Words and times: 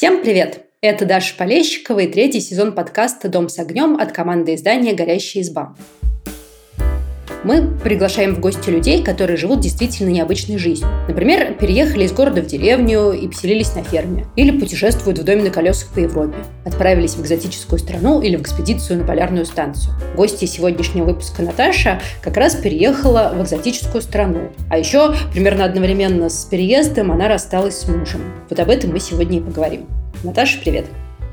Всем 0.00 0.22
привет! 0.22 0.64
Это 0.80 1.04
Даша 1.04 1.36
Полещикова 1.36 1.98
и 1.98 2.10
третий 2.10 2.40
сезон 2.40 2.72
подкаста 2.72 3.28
«Дом 3.28 3.50
с 3.50 3.58
огнем» 3.58 3.96
от 4.00 4.12
команды 4.12 4.54
издания 4.54 4.94
«Горящая 4.94 5.42
изба». 5.42 5.76
Мы 7.42 7.68
приглашаем 7.82 8.34
в 8.34 8.40
гости 8.40 8.68
людей, 8.68 9.02
которые 9.02 9.38
живут 9.38 9.60
действительно 9.60 10.10
необычной 10.10 10.58
жизнью. 10.58 10.90
Например, 11.08 11.54
переехали 11.54 12.04
из 12.04 12.12
города 12.12 12.42
в 12.42 12.46
деревню 12.46 13.12
и 13.12 13.26
поселились 13.28 13.74
на 13.74 13.82
ферме. 13.82 14.26
Или 14.36 14.50
путешествуют 14.50 15.18
в 15.18 15.24
доме 15.24 15.44
на 15.44 15.50
колесах 15.50 15.88
по 15.88 16.00
Европе. 16.00 16.36
Отправились 16.66 17.14
в 17.14 17.22
экзотическую 17.22 17.78
страну 17.78 18.20
или 18.20 18.36
в 18.36 18.42
экспедицию 18.42 18.98
на 18.98 19.06
полярную 19.06 19.46
станцию. 19.46 19.94
Гости 20.16 20.44
сегодняшнего 20.44 21.06
выпуска 21.06 21.40
Наташа 21.40 22.02
как 22.20 22.36
раз 22.36 22.56
переехала 22.56 23.32
в 23.34 23.42
экзотическую 23.42 24.02
страну. 24.02 24.50
А 24.68 24.76
еще 24.76 25.14
примерно 25.32 25.64
одновременно 25.64 26.28
с 26.28 26.44
переездом 26.44 27.10
она 27.10 27.26
рассталась 27.26 27.78
с 27.78 27.88
мужем. 27.88 28.20
Вот 28.50 28.60
об 28.60 28.68
этом 28.68 28.90
мы 28.90 29.00
сегодня 29.00 29.38
и 29.38 29.42
поговорим. 29.42 29.86
Наташа, 30.22 30.58
привет. 30.62 30.84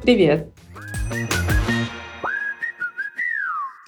Привет. 0.04 0.48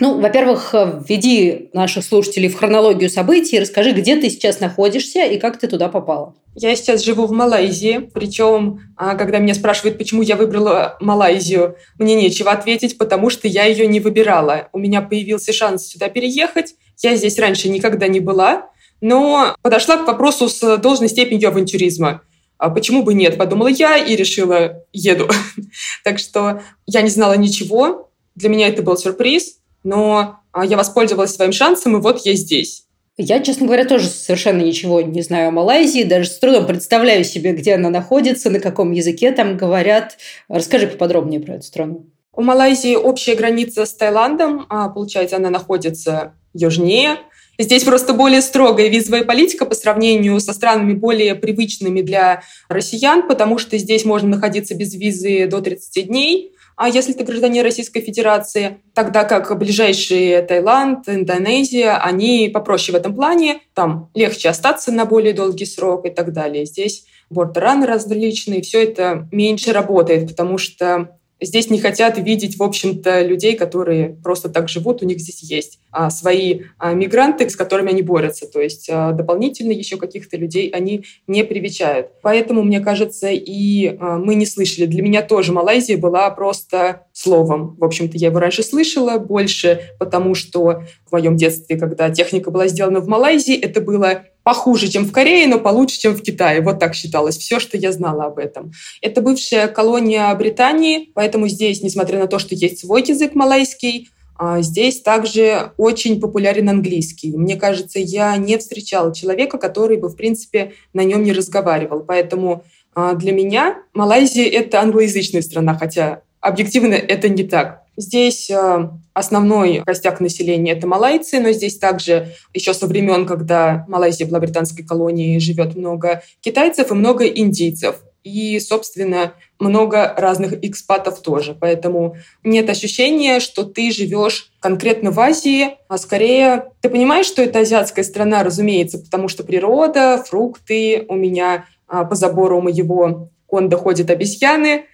Ну, 0.01 0.17
во-первых, 0.21 0.73
введи 0.73 1.69
наших 1.73 2.05
слушателей 2.05 2.47
в 2.47 2.57
хронологию 2.57 3.09
событий, 3.09 3.59
расскажи, 3.59 3.91
где 3.91 4.15
ты 4.15 4.29
сейчас 4.29 4.61
находишься 4.61 5.25
и 5.25 5.37
как 5.37 5.59
ты 5.59 5.67
туда 5.67 5.89
попала. 5.89 6.35
Я 6.55 6.73
сейчас 6.77 7.03
живу 7.03 7.25
в 7.25 7.31
Малайзии, 7.31 8.09
причем, 8.13 8.79
а, 8.95 9.15
когда 9.15 9.39
меня 9.39 9.53
спрашивают, 9.53 9.97
почему 9.97 10.21
я 10.21 10.37
выбрала 10.37 10.97
Малайзию, 11.01 11.75
мне 11.97 12.15
нечего 12.15 12.51
ответить, 12.51 12.97
потому 12.97 13.29
что 13.29 13.49
я 13.49 13.65
ее 13.65 13.87
не 13.87 13.99
выбирала. 13.99 14.69
У 14.71 14.79
меня 14.79 15.01
появился 15.01 15.51
шанс 15.51 15.87
сюда 15.87 16.07
переехать. 16.07 16.75
Я 17.01 17.15
здесь 17.15 17.37
раньше 17.37 17.67
никогда 17.67 18.07
не 18.07 18.21
была, 18.21 18.69
но 19.01 19.55
подошла 19.61 19.97
к 19.97 20.07
вопросу 20.07 20.47
с 20.47 20.77
должной 20.77 21.09
степенью 21.09 21.49
авантюризма. 21.49 22.21
А 22.57 22.69
почему 22.69 23.03
бы 23.03 23.13
нет, 23.13 23.37
подумала 23.37 23.67
я 23.67 23.97
и 23.97 24.15
решила, 24.15 24.83
еду. 24.93 25.29
так 26.05 26.19
что 26.19 26.61
я 26.85 27.01
не 27.01 27.09
знала 27.09 27.33
ничего. 27.33 28.11
Для 28.35 28.47
меня 28.47 28.69
это 28.69 28.81
был 28.81 28.95
сюрприз 28.95 29.58
но 29.83 30.39
а, 30.51 30.65
я 30.65 30.77
воспользовалась 30.77 31.35
своим 31.35 31.51
шансом, 31.51 31.97
и 31.97 32.01
вот 32.01 32.25
я 32.25 32.33
здесь. 32.33 32.85
Я, 33.21 33.41
честно 33.41 33.65
говоря, 33.65 33.83
тоже 33.83 34.07
совершенно 34.07 34.61
ничего 34.61 35.01
не 35.01 35.21
знаю 35.21 35.49
о 35.49 35.51
Малайзии, 35.51 36.03
даже 36.03 36.29
с 36.29 36.39
трудом 36.39 36.65
представляю 36.65 37.25
себе, 37.25 37.51
где 37.51 37.75
она 37.75 37.89
находится, 37.89 38.49
на 38.49 38.61
каком 38.61 38.91
языке 38.93 39.31
там 39.31 39.57
говорят. 39.57 40.17
Расскажи 40.47 40.87
поподробнее 40.87 41.41
про 41.41 41.55
эту 41.55 41.65
страну. 41.65 42.05
У 42.33 42.41
Малайзии 42.41 42.95
общая 42.95 43.35
граница 43.35 43.85
с 43.85 43.93
Таиландом, 43.93 44.65
а, 44.69 44.87
получается, 44.87 45.35
она 45.35 45.49
находится 45.49 46.33
южнее. 46.53 47.17
Здесь 47.57 47.83
просто 47.83 48.13
более 48.13 48.41
строгая 48.41 48.87
визовая 48.87 49.25
политика 49.25 49.65
по 49.65 49.75
сравнению 49.75 50.39
со 50.39 50.53
странами 50.53 50.93
более 50.93 51.35
привычными 51.35 52.01
для 52.01 52.41
россиян, 52.69 53.27
потому 53.27 53.57
что 53.57 53.77
здесь 53.77 54.05
можно 54.05 54.29
находиться 54.29 54.75
без 54.75 54.93
визы 54.93 55.45
до 55.47 55.59
30 55.59 56.07
дней, 56.07 56.53
а 56.79 56.87
если 56.87 57.11
ты 57.11 57.25
гражданин 57.25 57.61
Российской 57.61 57.99
Федерации, 57.99 58.77
тогда 58.93 59.25
как 59.25 59.55
ближайшие 59.59 60.41
Таиланд, 60.43 61.09
Индонезия, 61.09 61.97
они 61.97 62.49
попроще 62.53 62.97
в 62.97 63.01
этом 63.01 63.13
плане, 63.13 63.59
там 63.73 64.09
легче 64.15 64.47
остаться 64.47 64.93
на 64.93 65.03
более 65.03 65.33
долгий 65.33 65.65
срок 65.65 66.05
и 66.05 66.09
так 66.09 66.31
далее. 66.31 66.65
Здесь 66.65 67.03
бордераны 67.29 67.85
различные, 67.85 68.61
все 68.61 68.81
это 68.81 69.27
меньше 69.29 69.73
работает, 69.73 70.29
потому 70.29 70.57
что 70.57 71.18
здесь 71.41 71.69
не 71.69 71.79
хотят 71.79 72.17
видеть, 72.17 72.57
в 72.57 72.63
общем-то, 72.63 73.21
людей, 73.21 73.55
которые 73.55 74.09
просто 74.23 74.49
так 74.49 74.69
живут, 74.69 75.01
у 75.01 75.05
них 75.05 75.19
здесь 75.19 75.41
есть 75.43 75.79
а, 75.91 76.09
свои 76.09 76.61
а, 76.77 76.93
мигранты, 76.93 77.49
с 77.49 77.55
которыми 77.55 77.91
они 77.91 78.01
борются. 78.01 78.47
То 78.47 78.59
есть 78.59 78.89
а, 78.91 79.11
дополнительно 79.11 79.71
еще 79.71 79.97
каких-то 79.97 80.37
людей 80.37 80.69
они 80.69 81.05
не 81.27 81.43
привечают. 81.43 82.09
Поэтому, 82.21 82.63
мне 82.63 82.79
кажется, 82.79 83.29
и 83.29 83.97
а, 83.99 84.17
мы 84.17 84.35
не 84.35 84.45
слышали. 84.45 84.85
Для 84.85 85.01
меня 85.01 85.21
тоже 85.21 85.51
Малайзия 85.51 85.97
была 85.97 86.29
просто 86.31 87.07
словом. 87.13 87.75
В 87.77 87.83
общем-то, 87.83 88.17
я 88.17 88.27
его 88.27 88.39
раньше 88.39 88.63
слышала 88.63 89.17
больше, 89.17 89.81
потому 89.99 90.35
что 90.35 90.83
в 91.05 91.11
моем 91.11 91.35
детстве, 91.35 91.77
когда 91.77 92.09
техника 92.09 92.51
была 92.51 92.67
сделана 92.67 92.99
в 92.99 93.07
Малайзии, 93.07 93.55
это 93.55 93.81
было 93.81 94.23
похуже, 94.49 94.87
чем 94.87 95.05
в 95.05 95.11
Корее, 95.11 95.45
но 95.45 95.59
получше, 95.59 95.99
чем 95.99 96.15
в 96.15 96.23
Китае. 96.23 96.61
Вот 96.61 96.79
так 96.79 96.95
считалось. 96.95 97.37
Все, 97.37 97.59
что 97.59 97.77
я 97.77 97.91
знала 97.91 98.25
об 98.25 98.39
этом. 98.39 98.71
Это 98.99 99.21
бывшая 99.21 99.67
колония 99.67 100.33
Британии, 100.33 101.11
поэтому 101.13 101.47
здесь, 101.47 101.83
несмотря 101.83 102.17
на 102.17 102.25
то, 102.25 102.39
что 102.39 102.55
есть 102.55 102.79
свой 102.79 103.03
язык 103.03 103.35
малайский, 103.35 104.09
а, 104.41 104.61
Здесь 104.61 105.01
также 105.01 105.73
очень 105.77 106.19
популярен 106.19 106.67
английский. 106.69 107.37
Мне 107.37 107.57
кажется, 107.57 107.99
я 107.99 108.37
не 108.37 108.57
встречала 108.57 109.13
человека, 109.13 109.59
который 109.59 109.97
бы, 109.97 110.07
в 110.07 110.15
принципе, 110.15 110.71
на 110.93 111.03
нем 111.03 111.23
не 111.23 111.33
разговаривал. 111.33 111.99
Поэтому 111.99 112.63
а, 112.95 113.13
для 113.13 113.33
меня 113.33 113.83
Малайзия— 113.93 114.49
это 114.59 114.81
англоязычная 114.81 115.43
страна, 115.43 115.77
хотя 115.77 116.21
объективно 116.39 116.95
это 116.95 117.29
не 117.29 117.43
так. 117.43 117.83
Здесь 117.99 118.49
э, 118.49 118.89
основной 119.11 119.83
костяк 119.85 120.21
населения– 120.21 120.71
это 120.77 120.87
малайцы, 120.87 121.41
но 121.41 121.51
здесь 121.51 121.77
также 121.77 122.33
еще 122.53 122.73
со 122.73 122.87
времен, 122.87 123.25
когда 123.25 123.83
Малайзия 123.89 124.25
была 124.25 124.39
британской 124.39 124.85
колонией, 124.85 125.37
живет 125.41 125.75
много 125.75 126.23
китайцев 126.39 126.91
и 126.91 126.93
много 126.93 127.27
индийцев. 127.27 127.97
И, 128.23 128.57
собственно, 128.61 129.33
много 129.59 130.13
разных 130.15 130.63
экспатов 130.63 131.21
тоже. 131.21 131.57
Поэтому 131.59 132.15
нет 132.45 132.69
ощущения, 132.69 133.41
что 133.41 133.65
ты 133.65 133.91
живешь 133.91 134.53
конкретно 134.61 135.11
в 135.11 135.19
Азии, 135.19 135.71
а 135.89 135.97
скорее 135.97 136.71
ты 136.79 136.87
понимаешь, 136.87 137.25
что 137.25 137.41
это 137.41 137.59
азиатская 137.59 138.05
страна, 138.05 138.43
разумеется, 138.45 138.99
потому 138.99 139.27
что 139.27 139.43
природа, 139.43 140.23
фрукты, 140.25 141.05
у 141.09 141.15
меня 141.15 141.65
а, 141.85 142.05
по 142.05 142.15
забору 142.15 142.61
моего 142.61 143.29
конда 143.49 143.75
ходят 143.75 144.09
обезьяны, 144.09 144.85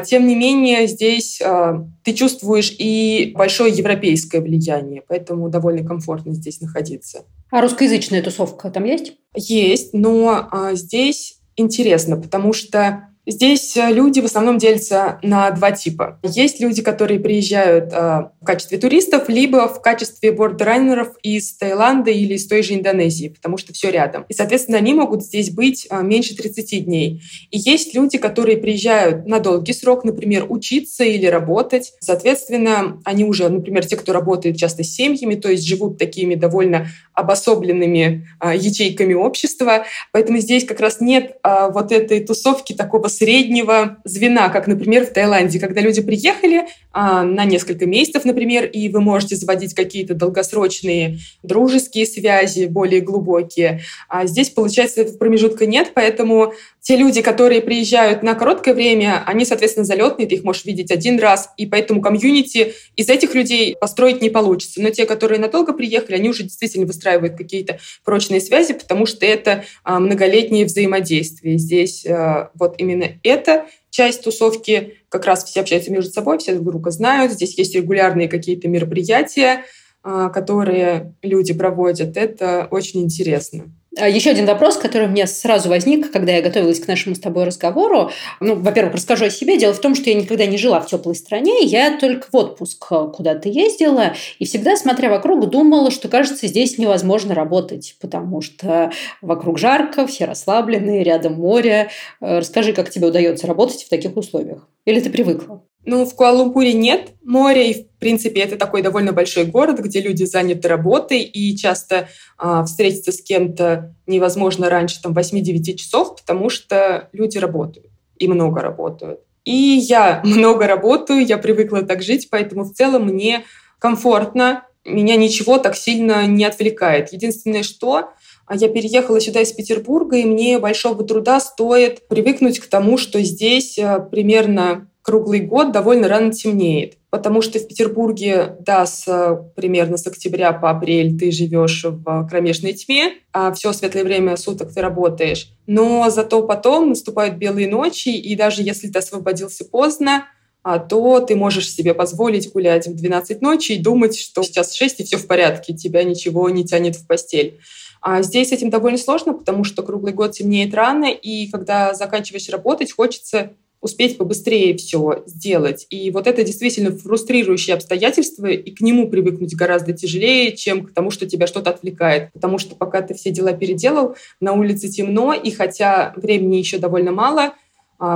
тем 0.00 0.26
не 0.26 0.34
менее, 0.34 0.86
здесь 0.86 1.40
а, 1.42 1.86
ты 2.02 2.14
чувствуешь 2.14 2.74
и 2.78 3.32
большое 3.36 3.72
европейское 3.72 4.40
влияние, 4.40 5.02
поэтому 5.06 5.48
довольно 5.48 5.86
комфортно 5.86 6.32
здесь 6.32 6.60
находиться. 6.60 7.24
А 7.50 7.60
русскоязычная 7.60 8.22
тусовка 8.22 8.70
там 8.70 8.84
есть? 8.84 9.14
Есть, 9.34 9.92
но 9.92 10.48
а, 10.50 10.74
здесь 10.74 11.40
интересно, 11.56 12.16
потому 12.16 12.52
что 12.52 13.08
Здесь 13.28 13.76
э, 13.76 13.92
люди 13.92 14.20
в 14.20 14.24
основном 14.24 14.58
делятся 14.58 15.18
на 15.22 15.50
два 15.50 15.72
типа. 15.72 16.20
Есть 16.22 16.60
люди, 16.60 16.80
которые 16.80 17.18
приезжают 17.18 17.92
э, 17.92 18.28
в 18.40 18.44
качестве 18.44 18.78
туристов, 18.78 19.28
либо 19.28 19.66
в 19.66 19.82
качестве 19.82 20.30
бордерайнеров 20.30 21.16
из 21.22 21.56
Таиланда 21.56 22.12
или 22.12 22.34
из 22.34 22.46
той 22.46 22.62
же 22.62 22.74
Индонезии, 22.74 23.28
потому 23.28 23.58
что 23.58 23.72
все 23.72 23.90
рядом. 23.90 24.24
И, 24.28 24.32
соответственно, 24.32 24.78
они 24.78 24.94
могут 24.94 25.24
здесь 25.24 25.50
быть 25.50 25.88
э, 25.90 26.02
меньше 26.02 26.36
30 26.36 26.84
дней. 26.84 27.20
И 27.50 27.58
есть 27.58 27.94
люди, 27.94 28.16
которые 28.16 28.58
приезжают 28.58 29.26
на 29.26 29.40
долгий 29.40 29.72
срок, 29.72 30.04
например, 30.04 30.46
учиться 30.48 31.02
или 31.02 31.26
работать. 31.26 31.94
Соответственно, 31.98 33.00
они 33.04 33.24
уже, 33.24 33.48
например, 33.48 33.84
те, 33.86 33.96
кто 33.96 34.12
работает 34.12 34.56
часто 34.56 34.84
с 34.84 34.94
семьями, 34.94 35.34
то 35.34 35.50
есть 35.50 35.66
живут 35.66 35.98
такими 35.98 36.36
довольно 36.36 36.86
обособленными 37.12 38.28
э, 38.40 38.52
ячейками 38.56 39.14
общества. 39.14 39.84
Поэтому 40.12 40.38
здесь 40.38 40.64
как 40.64 40.78
раз 40.78 41.00
нет 41.00 41.38
э, 41.42 41.70
вот 41.72 41.90
этой 41.90 42.20
тусовки 42.20 42.72
такого 42.72 43.08
среднего 43.16 43.98
звена, 44.04 44.48
как, 44.48 44.66
например, 44.66 45.06
в 45.06 45.12
Таиланде, 45.12 45.58
когда 45.58 45.80
люди 45.80 46.02
приехали 46.02 46.66
а, 46.92 47.24
на 47.24 47.44
несколько 47.44 47.86
месяцев, 47.86 48.24
например, 48.24 48.64
и 48.64 48.88
вы 48.88 49.00
можете 49.00 49.36
заводить 49.36 49.74
какие-то 49.74 50.14
долгосрочные 50.14 51.18
дружеские 51.42 52.06
связи, 52.06 52.66
более 52.66 53.00
глубокие. 53.00 53.82
А 54.08 54.26
здесь, 54.26 54.50
получается, 54.50 55.02
этого 55.02 55.18
промежутка 55.18 55.66
нет, 55.66 55.92
поэтому 55.94 56.54
те 56.86 56.96
люди, 56.96 57.20
которые 57.20 57.62
приезжают 57.62 58.22
на 58.22 58.34
короткое 58.34 58.72
время, 58.72 59.24
они, 59.26 59.44
соответственно, 59.44 59.84
залетные, 59.84 60.28
ты 60.28 60.36
их 60.36 60.44
можешь 60.44 60.64
видеть 60.64 60.92
один 60.92 61.18
раз, 61.18 61.50
и 61.56 61.66
поэтому 61.66 62.00
комьюнити 62.00 62.74
из 62.94 63.08
этих 63.08 63.34
людей 63.34 63.76
построить 63.80 64.22
не 64.22 64.30
получится. 64.30 64.80
Но 64.80 64.90
те, 64.90 65.04
которые 65.04 65.40
надолго 65.40 65.72
приехали, 65.72 66.14
они 66.14 66.28
уже 66.28 66.44
действительно 66.44 66.86
выстраивают 66.86 67.36
какие-то 67.36 67.80
прочные 68.04 68.40
связи, 68.40 68.74
потому 68.74 69.04
что 69.04 69.26
это 69.26 69.64
а, 69.82 69.98
многолетнее 69.98 70.64
взаимодействие. 70.64 71.58
Здесь 71.58 72.06
а, 72.06 72.50
вот 72.54 72.76
именно 72.78 73.05
эта 73.22 73.66
часть 73.90 74.22
тусовки, 74.22 74.98
как 75.08 75.24
раз 75.24 75.44
все 75.44 75.60
общаются 75.60 75.90
между 75.90 76.10
собой, 76.10 76.38
все 76.38 76.54
друг 76.54 76.66
друга 76.66 76.90
знают. 76.90 77.32
Здесь 77.32 77.56
есть 77.58 77.74
регулярные 77.74 78.28
какие-то 78.28 78.68
мероприятия, 78.68 79.64
а, 80.02 80.28
которые 80.28 81.14
люди 81.22 81.54
проводят. 81.54 82.16
Это 82.16 82.68
очень 82.70 83.02
интересно. 83.02 83.72
А, 83.98 84.08
Еще 84.08 84.30
один 84.30 84.46
вопрос, 84.46 84.76
который 84.76 85.06
у 85.06 85.10
меня 85.10 85.26
сразу 85.26 85.68
возник, 85.68 86.12
когда 86.12 86.32
я 86.32 86.42
готовилась 86.42 86.80
к 86.80 86.88
нашему 86.88 87.14
с 87.14 87.20
тобой 87.20 87.44
разговору. 87.44 88.10
Ну, 88.40 88.56
во-первых, 88.56 88.94
расскажу 88.94 89.26
о 89.26 89.30
себе. 89.30 89.56
Дело 89.56 89.72
в 89.72 89.80
том, 89.80 89.94
что 89.94 90.10
я 90.10 90.16
никогда 90.16 90.46
не 90.46 90.58
жила 90.58 90.80
в 90.80 90.86
теплой 90.86 91.14
стране. 91.14 91.64
Я 91.64 91.98
только 91.98 92.28
в 92.30 92.36
отпуск 92.36 92.86
куда-то 93.14 93.48
ездила. 93.48 94.14
И 94.38 94.44
всегда, 94.44 94.76
смотря 94.76 95.08
вокруг, 95.08 95.48
думала, 95.48 95.90
что, 95.90 96.08
кажется, 96.08 96.46
здесь 96.46 96.78
невозможно 96.78 97.34
работать, 97.34 97.96
потому 98.00 98.42
что 98.42 98.90
вокруг 99.22 99.58
жарко, 99.58 100.06
все 100.06 100.26
расслабленные, 100.26 101.02
рядом 101.02 101.34
море. 101.34 101.88
Э, 102.20 102.38
расскажи, 102.38 102.72
как 102.72 102.90
тебе 102.90 103.06
удается 103.06 103.46
работать 103.46 103.82
в 103.82 103.88
таких 103.88 104.16
условиях? 104.16 104.68
Или 104.84 105.00
ты 105.00 105.10
привыкла? 105.10 105.62
Ну, 105.86 106.04
в 106.04 106.16
Куала-Лумпуре 106.16 106.72
нет 106.72 107.12
моря, 107.22 107.62
и, 107.62 107.84
в 107.84 107.98
принципе, 108.00 108.40
это 108.40 108.56
такой 108.56 108.82
довольно 108.82 109.12
большой 109.12 109.44
город, 109.44 109.78
где 109.78 110.00
люди 110.00 110.24
заняты 110.24 110.66
работой, 110.66 111.22
и 111.22 111.56
часто 111.56 112.08
а, 112.36 112.64
встретиться 112.64 113.12
с 113.12 113.22
кем-то 113.22 113.94
невозможно 114.08 114.68
раньше 114.68 115.00
там, 115.00 115.12
8-9 115.12 115.74
часов, 115.76 116.16
потому 116.16 116.50
что 116.50 117.08
люди 117.12 117.38
работают, 117.38 117.86
и 118.18 118.26
много 118.26 118.60
работают. 118.60 119.20
И 119.44 119.52
я 119.52 120.22
много 120.24 120.66
работаю, 120.66 121.24
я 121.24 121.38
привыкла 121.38 121.82
так 121.82 122.02
жить, 122.02 122.28
поэтому 122.30 122.64
в 122.64 122.72
целом 122.72 123.04
мне 123.06 123.44
комфортно, 123.78 124.64
меня 124.84 125.14
ничего 125.16 125.58
так 125.58 125.76
сильно 125.76 126.26
не 126.26 126.44
отвлекает. 126.44 127.12
Единственное, 127.12 127.62
что 127.62 128.10
я 128.52 128.68
переехала 128.68 129.20
сюда 129.20 129.40
из 129.40 129.52
Петербурга, 129.52 130.16
и 130.16 130.24
мне 130.24 130.58
большого 130.58 131.04
труда 131.04 131.38
стоит 131.38 132.08
привыкнуть 132.08 132.58
к 132.58 132.66
тому, 132.66 132.98
что 132.98 133.20
здесь 133.22 133.78
э, 133.78 133.98
примерно 134.10 134.88
круглый 135.06 135.40
год 135.40 135.70
довольно 135.70 136.08
рано 136.08 136.32
темнеет. 136.32 136.98
Потому 137.10 137.40
что 137.40 137.60
в 137.60 137.68
Петербурге, 137.68 138.56
да, 138.58 138.84
с, 138.84 139.04
э, 139.06 139.36
примерно 139.54 139.98
с 139.98 140.06
октября 140.06 140.52
по 140.52 140.68
апрель 140.68 141.16
ты 141.16 141.30
живешь 141.30 141.84
в 141.84 142.26
кромешной 142.28 142.72
тьме, 142.72 143.14
а 143.32 143.52
все 143.52 143.72
светлое 143.72 144.02
время 144.02 144.36
суток 144.36 144.74
ты 144.74 144.80
работаешь. 144.80 145.52
Но 145.68 146.10
зато 146.10 146.42
потом 146.42 146.88
наступают 146.88 147.36
белые 147.36 147.68
ночи, 147.68 148.08
и 148.08 148.34
даже 148.34 148.62
если 148.62 148.88
ты 148.88 148.98
освободился 148.98 149.64
поздно, 149.64 150.26
а, 150.64 150.80
то 150.80 151.20
ты 151.20 151.36
можешь 151.36 151.72
себе 151.72 151.94
позволить 151.94 152.50
гулять 152.52 152.88
в 152.88 152.96
12 152.96 153.40
ночи 153.40 153.72
и 153.72 153.80
думать, 153.80 154.18
что 154.18 154.42
сейчас 154.42 154.74
6 154.74 154.98
и 154.98 155.04
все 155.04 155.18
в 155.18 155.28
порядке, 155.28 155.72
тебя 155.72 156.02
ничего 156.02 156.50
не 156.50 156.64
тянет 156.64 156.96
в 156.96 157.06
постель. 157.06 157.60
А 158.02 158.22
здесь 158.22 158.48
с 158.48 158.52
этим 158.52 158.70
довольно 158.70 158.98
сложно, 158.98 159.34
потому 159.34 159.62
что 159.62 159.84
круглый 159.84 160.12
год 160.12 160.32
темнеет 160.32 160.74
рано, 160.74 161.06
и 161.06 161.48
когда 161.48 161.94
заканчиваешь 161.94 162.48
работать, 162.48 162.90
хочется 162.90 163.52
успеть 163.80 164.16
побыстрее 164.18 164.76
все 164.76 165.22
сделать. 165.26 165.86
И 165.90 166.10
вот 166.10 166.26
это 166.26 166.42
действительно 166.42 166.90
фрустрирующее 166.90 167.74
обстоятельство, 167.74 168.46
и 168.46 168.70
к 168.70 168.80
нему 168.80 169.08
привыкнуть 169.08 169.54
гораздо 169.54 169.92
тяжелее, 169.92 170.56
чем 170.56 170.86
к 170.86 170.92
тому, 170.92 171.10
что 171.10 171.26
тебя 171.26 171.46
что-то 171.46 171.70
отвлекает. 171.70 172.32
Потому 172.32 172.58
что 172.58 172.74
пока 172.74 173.02
ты 173.02 173.14
все 173.14 173.30
дела 173.30 173.52
переделал, 173.52 174.16
на 174.40 174.52
улице 174.52 174.88
темно, 174.88 175.32
и 175.32 175.50
хотя 175.50 176.12
времени 176.16 176.56
еще 176.56 176.78
довольно 176.78 177.12
мало– 177.12 177.54